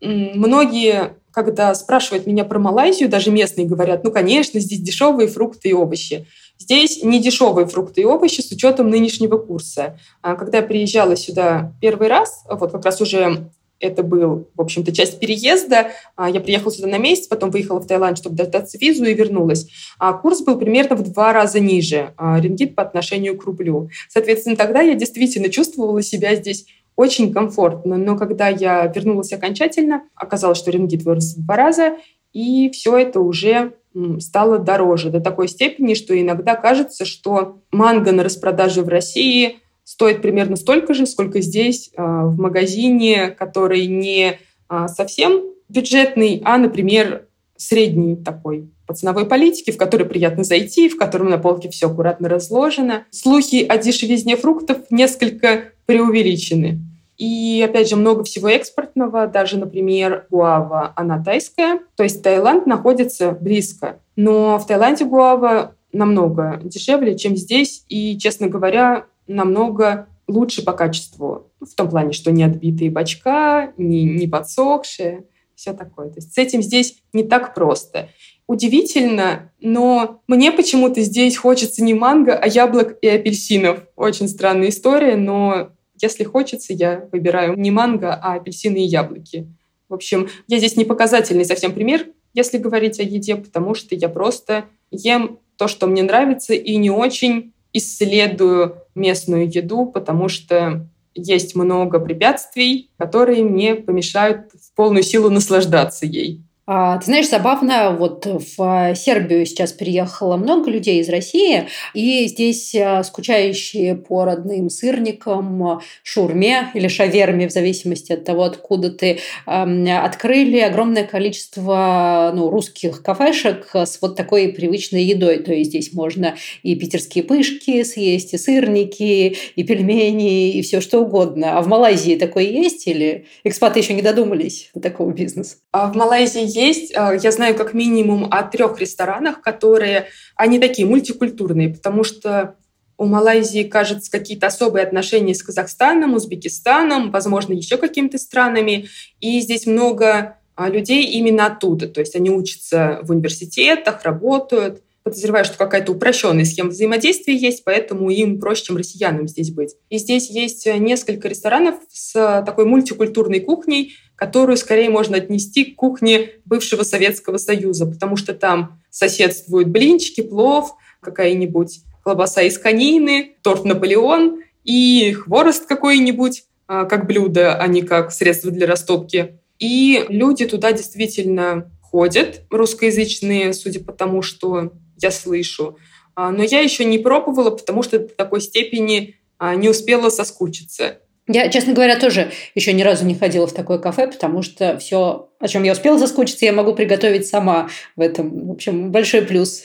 многие 0.00 1.14
когда 1.32 1.74
спрашивают 1.74 2.26
меня 2.26 2.44
про 2.44 2.58
Малайзию, 2.58 3.08
даже 3.08 3.30
местные 3.30 3.66
говорят, 3.66 4.04
ну, 4.04 4.12
конечно, 4.12 4.60
здесь 4.60 4.80
дешевые 4.80 5.28
фрукты 5.28 5.70
и 5.70 5.72
овощи. 5.72 6.26
Здесь 6.58 7.02
не 7.02 7.20
дешевые 7.20 7.66
фрукты 7.66 8.02
и 8.02 8.04
овощи 8.04 8.40
с 8.40 8.52
учетом 8.52 8.90
нынешнего 8.90 9.38
курса. 9.38 9.98
А 10.20 10.36
когда 10.36 10.58
я 10.58 10.62
приезжала 10.62 11.16
сюда 11.16 11.72
первый 11.80 12.08
раз, 12.08 12.44
вот 12.48 12.70
как 12.70 12.84
раз 12.84 13.00
уже 13.00 13.50
это 13.82 14.02
был, 14.02 14.48
в 14.54 14.60
общем-то, 14.60 14.92
часть 14.92 15.18
переезда. 15.18 15.88
А, 16.16 16.30
я 16.30 16.40
приехала 16.40 16.72
сюда 16.72 16.88
на 16.88 16.98
месяц, 16.98 17.26
потом 17.26 17.50
выехала 17.50 17.80
в 17.80 17.86
Таиланд, 17.86 18.16
чтобы 18.16 18.36
дождаться 18.36 18.78
визу 18.78 19.04
и 19.04 19.14
вернулась. 19.14 19.68
А 19.98 20.12
курс 20.12 20.40
был 20.40 20.58
примерно 20.58 20.96
в 20.96 21.02
два 21.02 21.32
раза 21.32 21.60
ниже 21.60 22.14
а, 22.16 22.40
рингит 22.40 22.74
по 22.74 22.82
отношению 22.82 23.36
к 23.36 23.44
рублю. 23.44 23.90
Соответственно, 24.08 24.56
тогда 24.56 24.80
я 24.80 24.94
действительно 24.94 25.48
чувствовала 25.48 26.00
себя 26.02 26.34
здесь 26.36 26.66
очень 26.96 27.32
комфортно. 27.32 27.96
Но 27.96 28.16
когда 28.16 28.48
я 28.48 28.86
вернулась 28.86 29.32
окончательно, 29.32 30.04
оказалось, 30.14 30.58
что 30.58 30.70
рингит 30.70 31.02
вырос 31.02 31.34
в 31.34 31.44
два 31.44 31.56
раза, 31.56 31.96
и 32.32 32.70
все 32.70 32.96
это 32.96 33.20
уже 33.20 33.74
стало 34.20 34.58
дороже 34.58 35.10
до 35.10 35.20
такой 35.20 35.48
степени, 35.48 35.94
что 35.94 36.18
иногда 36.18 36.54
кажется, 36.54 37.04
что 37.04 37.60
манго 37.70 38.12
на 38.12 38.22
распродаже 38.24 38.82
в 38.82 38.88
России 38.88 39.58
стоит 39.84 40.22
примерно 40.22 40.56
столько 40.56 40.94
же, 40.94 41.06
сколько 41.06 41.40
здесь 41.40 41.90
а, 41.96 42.26
в 42.26 42.38
магазине, 42.38 43.30
который 43.30 43.86
не 43.86 44.38
а, 44.68 44.88
совсем 44.88 45.42
бюджетный, 45.68 46.42
а, 46.44 46.58
например, 46.58 47.26
средний 47.56 48.16
такой 48.16 48.68
по 48.86 48.94
ценовой 48.94 49.26
политике, 49.26 49.72
в 49.72 49.76
который 49.76 50.06
приятно 50.06 50.44
зайти, 50.44 50.88
в 50.88 50.96
котором 50.96 51.30
на 51.30 51.38
полке 51.38 51.68
все 51.70 51.86
аккуратно 51.86 52.28
разложено. 52.28 53.04
Слухи 53.10 53.64
о 53.64 53.78
дешевизне 53.78 54.36
фруктов 54.36 54.78
несколько 54.90 55.72
преувеличены. 55.86 56.80
И, 57.18 57.64
опять 57.64 57.88
же, 57.88 57.96
много 57.96 58.24
всего 58.24 58.48
экспортного. 58.48 59.26
Даже, 59.26 59.56
например, 59.56 60.26
гуава, 60.30 60.92
она 60.96 61.22
тайская. 61.22 61.80
То 61.96 62.02
есть 62.02 62.22
Таиланд 62.22 62.66
находится 62.66 63.30
близко. 63.30 64.00
Но 64.16 64.58
в 64.58 64.66
Таиланде 64.66 65.04
гуава 65.04 65.74
намного 65.92 66.60
дешевле, 66.64 67.16
чем 67.16 67.36
здесь. 67.36 67.84
И, 67.88 68.18
честно 68.18 68.48
говоря, 68.48 69.04
намного 69.34 70.08
лучше 70.28 70.64
по 70.64 70.72
качеству. 70.72 71.50
В 71.60 71.74
том 71.74 71.88
плане, 71.88 72.12
что 72.12 72.30
не 72.32 72.42
отбитые 72.42 72.90
бачка, 72.90 73.72
не, 73.76 74.04
не 74.04 74.26
подсохшие, 74.26 75.26
все 75.54 75.72
такое. 75.72 76.08
То 76.08 76.16
есть 76.16 76.34
с 76.34 76.38
этим 76.38 76.62
здесь 76.62 77.02
не 77.12 77.22
так 77.22 77.54
просто. 77.54 78.08
Удивительно, 78.46 79.52
но 79.60 80.22
мне 80.26 80.52
почему-то 80.52 81.00
здесь 81.02 81.36
хочется 81.36 81.82
не 81.84 81.94
манго, 81.94 82.36
а 82.36 82.46
яблок 82.46 82.98
и 83.00 83.08
апельсинов. 83.08 83.84
Очень 83.96 84.28
странная 84.28 84.70
история, 84.70 85.16
но 85.16 85.70
если 86.00 86.24
хочется, 86.24 86.72
я 86.72 87.08
выбираю 87.12 87.56
не 87.56 87.70
манго, 87.70 88.14
а 88.14 88.34
апельсины 88.34 88.78
и 88.78 88.86
яблоки. 88.86 89.48
В 89.88 89.94
общем, 89.94 90.28
я 90.48 90.58
здесь 90.58 90.76
не 90.76 90.84
показательный 90.84 91.44
совсем 91.44 91.72
пример, 91.72 92.06
если 92.34 92.58
говорить 92.58 92.98
о 92.98 93.04
еде, 93.04 93.36
потому 93.36 93.74
что 93.74 93.94
я 93.94 94.08
просто 94.08 94.64
ем 94.90 95.38
то, 95.56 95.68
что 95.68 95.86
мне 95.86 96.02
нравится, 96.02 96.54
и 96.54 96.76
не 96.76 96.90
очень 96.90 97.51
исследую 97.72 98.76
местную 98.94 99.48
еду, 99.50 99.86
потому 99.86 100.28
что 100.28 100.86
есть 101.14 101.54
много 101.54 101.98
препятствий, 102.00 102.90
которые 102.96 103.44
мне 103.44 103.74
помешают 103.74 104.50
в 104.52 104.74
полную 104.74 105.02
силу 105.02 105.30
наслаждаться 105.30 106.06
ей. 106.06 106.42
А, 106.64 106.98
ты 106.98 107.06
знаешь, 107.06 107.28
забавно, 107.28 107.96
вот 107.98 108.24
в 108.24 108.94
Сербию 108.94 109.44
сейчас 109.46 109.72
приехало 109.72 110.36
много 110.36 110.70
людей 110.70 111.00
из 111.00 111.08
России, 111.08 111.66
и 111.92 112.26
здесь 112.28 112.72
а, 112.76 113.02
скучающие 113.02 113.96
по 113.96 114.24
родным 114.24 114.70
сырникам, 114.70 115.80
шурме 116.04 116.70
или 116.74 116.86
шаверме, 116.86 117.48
в 117.48 117.52
зависимости 117.52 118.12
от 118.12 118.24
того, 118.24 118.44
откуда 118.44 118.90
ты, 118.90 119.18
открыли 119.44 120.58
огромное 120.58 121.04
количество 121.04 122.32
ну, 122.34 122.48
русских 122.48 123.02
кафешек 123.02 123.70
с 123.74 123.98
вот 124.00 124.16
такой 124.16 124.48
привычной 124.48 125.02
едой. 125.02 125.38
То 125.38 125.52
есть 125.52 125.70
здесь 125.70 125.92
можно 125.92 126.36
и 126.62 126.74
питерские 126.76 127.24
пышки 127.24 127.82
съесть, 127.82 128.34
и 128.34 128.38
сырники, 128.38 129.36
и 129.56 129.62
пельмени, 129.64 130.52
и 130.52 130.62
все 130.62 130.80
что 130.80 131.00
угодно. 131.00 131.58
А 131.58 131.62
в 131.62 131.68
Малайзии 131.68 132.16
такое 132.16 132.44
есть 132.44 132.86
или 132.86 133.26
экспаты 133.44 133.80
еще 133.80 133.94
не 133.94 134.02
додумались 134.02 134.70
до 134.74 134.80
такого 134.80 135.10
бизнеса? 135.10 135.56
А 135.72 135.90
в 135.90 135.96
Малайзии 135.96 136.51
есть. 136.54 136.92
А, 136.94 137.14
я 137.14 137.32
знаю 137.32 137.54
как 137.54 137.74
минимум 137.74 138.28
о 138.30 138.42
трех 138.42 138.80
ресторанах, 138.80 139.40
которые, 139.40 140.08
они 140.36 140.58
такие 140.58 140.86
мультикультурные, 140.86 141.70
потому 141.70 142.04
что 142.04 142.56
у 142.98 143.06
Малайзии, 143.06 143.64
кажется, 143.64 144.10
какие-то 144.10 144.46
особые 144.46 144.84
отношения 144.84 145.34
с 145.34 145.42
Казахстаном, 145.42 146.14
Узбекистаном, 146.14 147.10
возможно, 147.10 147.52
еще 147.52 147.76
какими-то 147.76 148.18
странами. 148.18 148.86
И 149.20 149.40
здесь 149.40 149.66
много 149.66 150.36
а, 150.54 150.68
людей 150.68 151.04
именно 151.04 151.46
оттуда. 151.46 151.88
То 151.88 152.00
есть 152.00 152.14
они 152.14 152.30
учатся 152.30 153.00
в 153.02 153.10
университетах, 153.10 154.04
работают 154.04 154.82
подозреваю, 155.02 155.44
что 155.44 155.58
какая-то 155.58 155.92
упрощенная 155.92 156.44
схема 156.44 156.70
взаимодействия 156.70 157.34
есть, 157.34 157.64
поэтому 157.64 158.10
им 158.10 158.38
проще, 158.38 158.64
чем 158.64 158.76
россиянам 158.76 159.28
здесь 159.28 159.50
быть. 159.50 159.74
И 159.88 159.98
здесь 159.98 160.30
есть 160.30 160.66
э, 160.66 160.78
несколько 160.78 161.28
ресторанов 161.28 161.76
с 161.90 162.14
э, 162.14 162.44
такой 162.44 162.66
мультикультурной 162.66 163.40
кухней, 163.40 163.94
которую 164.22 164.56
скорее 164.56 164.88
можно 164.88 165.16
отнести 165.16 165.64
к 165.64 165.74
кухне 165.74 166.30
бывшего 166.44 166.84
Советского 166.84 167.38
Союза, 167.38 167.86
потому 167.86 168.14
что 168.16 168.34
там 168.34 168.80
соседствуют 168.88 169.66
блинчики, 169.66 170.20
плов, 170.20 170.76
какая-нибудь 171.00 171.80
колбаса 172.04 172.42
из 172.42 172.56
конины, 172.56 173.34
торт 173.42 173.64
Наполеон 173.64 174.42
и 174.62 175.10
хворост 175.10 175.66
какой-нибудь, 175.66 176.44
а, 176.68 176.84
как 176.84 177.08
блюдо, 177.08 177.56
а 177.56 177.66
не 177.66 177.82
как 177.82 178.12
средство 178.12 178.52
для 178.52 178.68
растопки. 178.68 179.40
И 179.58 180.04
люди 180.08 180.46
туда 180.46 180.70
действительно 180.70 181.72
ходят, 181.80 182.42
русскоязычные, 182.48 183.52
судя 183.52 183.80
по 183.80 183.90
тому, 183.90 184.22
что 184.22 184.72
я 184.98 185.10
слышу. 185.10 185.78
А, 186.14 186.30
но 186.30 186.44
я 186.44 186.60
еще 186.60 186.84
не 186.84 187.00
пробовала, 187.00 187.50
потому 187.50 187.82
что 187.82 187.98
до 187.98 188.14
такой 188.14 188.40
степени 188.40 189.16
а, 189.38 189.56
не 189.56 189.68
успела 189.68 190.10
соскучиться. 190.10 191.00
Я, 191.28 191.48
честно 191.48 191.72
говоря, 191.72 191.98
тоже 191.98 192.32
еще 192.56 192.72
ни 192.72 192.82
разу 192.82 193.06
не 193.06 193.14
ходила 193.14 193.46
в 193.46 193.52
такое 193.52 193.78
кафе, 193.78 194.08
потому 194.08 194.42
что 194.42 194.76
все, 194.78 195.30
о 195.38 195.48
чем 195.48 195.62
я 195.62 195.72
успела 195.72 195.96
соскучиться, 195.96 196.44
я 196.44 196.52
могу 196.52 196.74
приготовить 196.74 197.28
сама 197.28 197.68
в 197.94 198.00
этом. 198.00 198.48
В 198.48 198.50
общем, 198.50 198.90
большой 198.90 199.22
плюс 199.22 199.62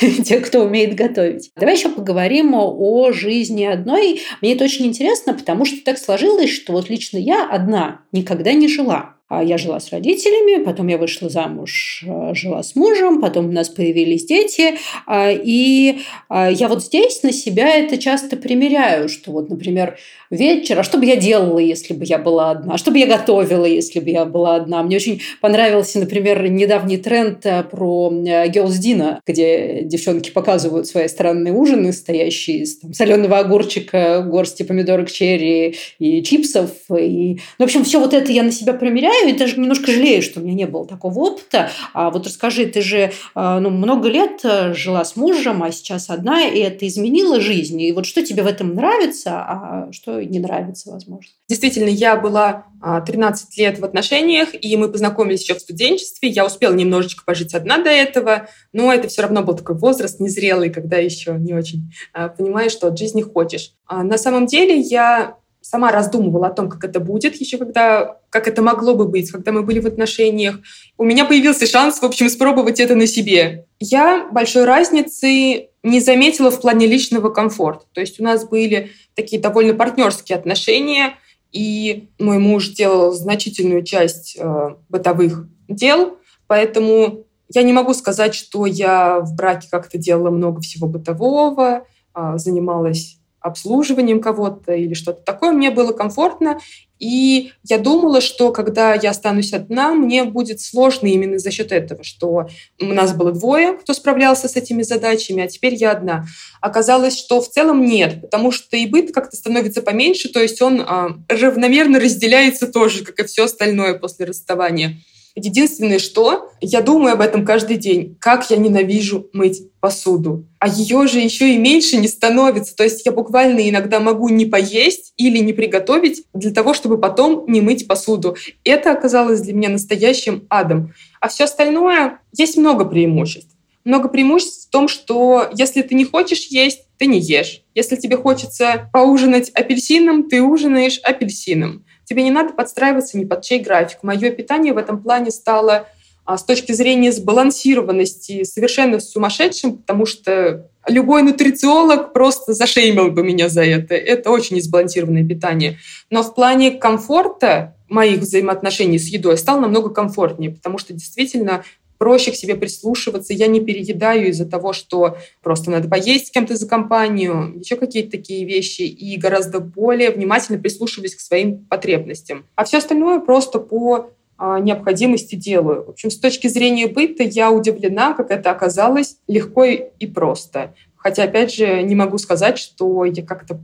тех, 0.24 0.46
кто 0.46 0.64
умеет 0.64 0.94
готовить. 0.94 1.50
Давай 1.56 1.76
еще 1.76 1.88
поговорим 1.88 2.54
о 2.54 3.10
жизни 3.10 3.64
одной. 3.64 4.22
Мне 4.40 4.54
это 4.54 4.64
очень 4.64 4.86
интересно, 4.86 5.34
потому 5.34 5.64
что 5.64 5.84
так 5.84 5.98
сложилось, 5.98 6.50
что 6.50 6.72
вот 6.72 6.88
лично 6.88 7.18
я 7.18 7.48
одна 7.48 8.02
никогда 8.12 8.52
не 8.52 8.68
жила. 8.68 9.16
А, 9.30 9.44
я 9.44 9.58
жила 9.58 9.78
с 9.78 9.90
родителями, 9.90 10.62
потом 10.64 10.88
я 10.88 10.98
вышла 10.98 11.28
замуж, 11.28 12.04
а, 12.06 12.34
жила 12.34 12.64
с 12.64 12.74
мужем, 12.74 13.20
потом 13.20 13.48
у 13.48 13.52
нас 13.52 13.68
появились 13.68 14.24
дети. 14.24 14.74
И 15.08 16.00
я 16.30 16.68
вот 16.68 16.82
здесь 16.82 17.22
на 17.22 17.32
себя 17.32 17.76
это 17.76 17.96
часто 17.96 18.36
примеряю, 18.36 19.08
что 19.08 19.30
вот, 19.30 19.48
например, 19.48 19.96
вечер, 20.30 20.78
а 20.78 20.82
что 20.82 20.98
бы 20.98 21.06
я 21.06 21.16
делала, 21.16 21.58
если 21.58 21.92
бы 21.92 22.04
я 22.04 22.18
была 22.18 22.50
одна, 22.50 22.78
что 22.78 22.90
бы 22.90 22.98
я 22.98 23.06
готовила, 23.06 23.64
если 23.64 24.00
бы 24.00 24.10
я 24.10 24.24
была 24.24 24.56
одна. 24.56 24.82
Мне 24.82 24.96
очень 24.96 25.20
понравился, 25.40 25.98
например, 25.98 26.48
недавний 26.48 26.98
тренд 26.98 27.44
э, 27.44 27.64
про 27.64 28.10
Girls 28.12 28.78
Dinner, 28.82 29.18
где 29.26 29.82
девчонки 29.82 30.30
показывают 30.30 30.86
свои 30.86 31.08
странные 31.08 31.52
ужины, 31.52 31.92
стоящие 31.92 32.58
из 32.58 32.78
там, 32.78 32.94
соленого 32.94 33.38
огурчика, 33.38 34.22
горсти 34.22 34.62
помидорок 34.62 35.10
черри 35.10 35.76
и 35.98 36.22
чипсов. 36.22 36.70
И... 36.96 37.38
Ну, 37.58 37.64
в 37.64 37.68
общем, 37.68 37.84
все 37.84 37.98
вот 37.98 38.14
это 38.14 38.30
я 38.30 38.42
на 38.42 38.52
себя 38.52 38.72
примеряю 38.72 39.19
и 39.28 39.32
даже 39.32 39.56
немножко 39.58 39.92
жалею, 39.92 40.22
что 40.22 40.40
у 40.40 40.42
меня 40.42 40.54
не 40.54 40.66
было 40.66 40.86
такого 40.86 41.18
опыта. 41.18 41.70
А 41.92 42.10
вот 42.10 42.26
расскажи, 42.26 42.66
ты 42.66 42.80
же 42.82 42.98
э, 42.98 43.10
ну, 43.34 43.70
много 43.70 44.08
лет 44.08 44.40
э, 44.44 44.74
жила 44.74 45.04
с 45.04 45.16
мужем, 45.16 45.62
а 45.62 45.72
сейчас 45.72 46.10
одна, 46.10 46.44
и 46.44 46.58
это 46.58 46.86
изменило 46.86 47.40
жизнь. 47.40 47.80
И 47.80 47.92
вот 47.92 48.06
что 48.06 48.24
тебе 48.24 48.42
в 48.42 48.46
этом 48.46 48.74
нравится, 48.74 49.30
а 49.32 49.88
что 49.92 50.22
не 50.22 50.38
нравится, 50.38 50.90
возможно. 50.90 51.30
Действительно, 51.48 51.88
я 51.88 52.16
была 52.16 52.66
13 52.80 53.48
а, 53.58 53.60
лет 53.60 53.78
в 53.78 53.84
отношениях, 53.84 54.48
и 54.52 54.76
мы 54.76 54.90
познакомились 54.90 55.42
еще 55.42 55.54
в 55.54 55.60
студенчестве. 55.60 56.28
Я 56.28 56.46
успела 56.46 56.72
немножечко 56.72 57.24
пожить 57.24 57.54
одна 57.54 57.78
до 57.78 57.90
этого, 57.90 58.48
но 58.72 58.92
это 58.92 59.08
все 59.08 59.22
равно 59.22 59.42
был 59.42 59.54
такой 59.54 59.76
возраст 59.76 60.20
незрелый, 60.20 60.70
когда 60.70 60.96
еще 60.96 61.32
не 61.32 61.54
очень 61.54 61.92
а, 62.12 62.28
понимаешь, 62.28 62.72
что 62.72 62.88
от 62.88 62.98
жизни 62.98 63.22
хочешь. 63.22 63.72
А 63.86 64.02
на 64.02 64.16
самом 64.16 64.46
деле 64.46 64.78
я 64.78 65.36
сама 65.60 65.92
раздумывала 65.92 66.48
о 66.48 66.52
том, 66.52 66.68
как 66.68 66.84
это 66.84 67.00
будет, 67.00 67.36
еще 67.36 67.58
когда, 67.58 68.18
как 68.30 68.48
это 68.48 68.62
могло 68.62 68.94
бы 68.94 69.06
быть, 69.06 69.30
когда 69.30 69.52
мы 69.52 69.62
были 69.62 69.80
в 69.80 69.86
отношениях. 69.86 70.56
У 70.96 71.04
меня 71.04 71.24
появился 71.24 71.66
шанс, 71.66 72.00
в 72.00 72.04
общем, 72.04 72.26
испробовать 72.26 72.80
это 72.80 72.94
на 72.94 73.06
себе. 73.06 73.66
Я 73.78 74.28
большой 74.32 74.64
разницы 74.64 75.68
не 75.82 76.00
заметила 76.00 76.50
в 76.50 76.60
плане 76.60 76.86
личного 76.86 77.30
комфорта. 77.30 77.84
То 77.92 78.00
есть 78.00 78.20
у 78.20 78.24
нас 78.24 78.44
были 78.44 78.90
такие 79.14 79.40
довольно 79.40 79.74
партнерские 79.74 80.36
отношения, 80.36 81.14
и 81.52 82.10
мой 82.18 82.38
муж 82.38 82.68
делал 82.68 83.12
значительную 83.12 83.82
часть 83.82 84.36
э, 84.38 84.74
бытовых 84.88 85.46
дел, 85.68 86.18
поэтому 86.46 87.24
я 87.52 87.62
не 87.62 87.72
могу 87.72 87.94
сказать, 87.94 88.34
что 88.34 88.66
я 88.66 89.20
в 89.20 89.34
браке 89.34 89.68
как-то 89.70 89.98
делала 89.98 90.30
много 90.30 90.60
всего 90.60 90.86
бытового, 90.86 91.84
э, 92.14 92.32
занималась 92.36 93.19
обслуживанием 93.40 94.20
кого-то 94.20 94.72
или 94.72 94.94
что-то 94.94 95.22
такое. 95.22 95.52
Мне 95.52 95.70
было 95.70 95.92
комфортно, 95.92 96.58
и 97.00 97.52
я 97.64 97.78
думала, 97.78 98.20
что 98.20 98.52
когда 98.52 98.94
я 98.94 99.10
останусь 99.10 99.54
одна, 99.54 99.94
мне 99.94 100.24
будет 100.24 100.60
сложно 100.60 101.06
именно 101.06 101.38
за 101.38 101.50
счет 101.50 101.72
этого, 101.72 102.04
что 102.04 102.48
у 102.78 102.84
нас 102.84 103.14
было 103.14 103.32
двое, 103.32 103.72
кто 103.72 103.94
справлялся 103.94 104.48
с 104.48 104.56
этими 104.56 104.82
задачами, 104.82 105.42
а 105.42 105.48
теперь 105.48 105.74
я 105.74 105.92
одна. 105.92 106.26
Оказалось, 106.60 107.18
что 107.18 107.40
в 107.40 107.48
целом 107.48 107.84
нет, 107.86 108.20
потому 108.20 108.52
что 108.52 108.76
и 108.76 108.86
быт 108.86 109.12
как-то 109.12 109.36
становится 109.36 109.80
поменьше, 109.80 110.28
то 110.28 110.40
есть 110.40 110.60
он 110.60 110.82
а, 110.82 111.16
равномерно 111.28 111.98
разделяется 111.98 112.66
тоже, 112.66 113.02
как 113.02 113.18
и 113.18 113.24
все 113.24 113.44
остальное 113.44 113.94
после 113.94 114.26
расставания. 114.26 114.98
Единственное, 115.34 115.98
что 115.98 116.50
я 116.60 116.80
думаю 116.80 117.14
об 117.14 117.20
этом 117.20 117.44
каждый 117.44 117.76
день. 117.76 118.16
Как 118.20 118.50
я 118.50 118.56
ненавижу 118.56 119.28
мыть 119.32 119.62
посуду. 119.80 120.46
А 120.58 120.68
ее 120.68 121.06
же 121.06 121.20
еще 121.20 121.54
и 121.54 121.58
меньше 121.58 121.96
не 121.96 122.08
становится. 122.08 122.74
То 122.74 122.84
есть 122.84 123.06
я 123.06 123.12
буквально 123.12 123.68
иногда 123.68 124.00
могу 124.00 124.28
не 124.28 124.46
поесть 124.46 125.12
или 125.16 125.38
не 125.38 125.52
приготовить 125.52 126.24
для 126.34 126.50
того, 126.50 126.74
чтобы 126.74 126.98
потом 126.98 127.44
не 127.46 127.60
мыть 127.60 127.86
посуду. 127.86 128.36
Это 128.64 128.92
оказалось 128.92 129.40
для 129.40 129.54
меня 129.54 129.68
настоящим 129.68 130.46
адом. 130.50 130.92
А 131.20 131.28
все 131.28 131.44
остальное, 131.44 132.18
есть 132.36 132.56
много 132.56 132.84
преимуществ. 132.84 133.50
Много 133.84 134.08
преимуществ 134.08 134.66
в 134.66 134.70
том, 134.70 134.88
что 134.88 135.48
если 135.54 135.82
ты 135.82 135.94
не 135.94 136.04
хочешь 136.04 136.46
есть, 136.46 136.82
ты 136.98 137.06
не 137.06 137.18
ешь. 137.18 137.62
Если 137.74 137.96
тебе 137.96 138.18
хочется 138.18 138.90
поужинать 138.92 139.48
апельсином, 139.50 140.28
ты 140.28 140.42
ужинаешь 140.42 140.98
апельсином. 140.98 141.84
Тебе 142.10 142.24
не 142.24 142.32
надо 142.32 142.52
подстраиваться 142.54 143.16
ни 143.16 143.24
под 143.24 143.42
чей 143.42 143.60
график. 143.60 143.98
Мое 144.02 144.32
питание 144.32 144.72
в 144.72 144.78
этом 144.78 145.00
плане 145.00 145.30
стало 145.30 145.86
а, 146.24 146.38
с 146.38 146.42
точки 146.42 146.72
зрения 146.72 147.12
сбалансированности 147.12 148.42
совершенно 148.42 148.98
сумасшедшим, 148.98 149.78
потому 149.78 150.06
что 150.06 150.68
любой 150.88 151.22
нутрициолог 151.22 152.12
просто 152.12 152.52
зашеймил 152.52 153.12
бы 153.12 153.22
меня 153.22 153.48
за 153.48 153.62
это. 153.64 153.94
Это 153.94 154.30
очень 154.30 154.56
несбалансированное 154.56 155.24
питание. 155.24 155.78
Но 156.10 156.24
в 156.24 156.34
плане 156.34 156.72
комфорта 156.72 157.76
моих 157.88 158.18
взаимоотношений 158.18 158.98
с 158.98 159.06
едой 159.06 159.38
стало 159.38 159.60
намного 159.60 159.90
комфортнее, 159.90 160.50
потому 160.50 160.78
что 160.78 160.92
действительно 160.92 161.62
проще 162.00 162.32
к 162.32 162.34
себе 162.34 162.56
прислушиваться. 162.56 163.34
Я 163.34 163.46
не 163.46 163.60
переедаю 163.60 164.30
из-за 164.30 164.46
того, 164.46 164.72
что 164.72 165.18
просто 165.42 165.70
надо 165.70 165.86
поесть 165.86 166.28
с 166.28 166.30
кем-то 166.30 166.56
за 166.56 166.66
компанию, 166.66 167.58
еще 167.58 167.76
какие-то 167.76 168.12
такие 168.12 168.46
вещи, 168.46 168.80
и 168.80 169.18
гораздо 169.18 169.60
более 169.60 170.10
внимательно 170.10 170.58
прислушиваюсь 170.58 171.14
к 171.14 171.20
своим 171.20 171.58
потребностям. 171.66 172.46
А 172.54 172.64
все 172.64 172.78
остальное 172.78 173.20
просто 173.20 173.58
по 173.58 174.12
а, 174.38 174.60
необходимости 174.60 175.34
делаю. 175.34 175.84
В 175.84 175.90
общем, 175.90 176.10
с 176.10 176.18
точки 176.18 176.46
зрения 176.46 176.86
быта 176.86 177.22
я 177.22 177.50
удивлена, 177.50 178.14
как 178.14 178.30
это 178.30 178.50
оказалось 178.50 179.18
легко 179.28 179.64
и 179.64 180.06
просто. 180.06 180.74
Хотя, 180.96 181.24
опять 181.24 181.52
же, 181.52 181.82
не 181.82 181.94
могу 181.94 182.16
сказать, 182.16 182.56
что 182.56 183.04
я 183.04 183.22
как-то 183.22 183.60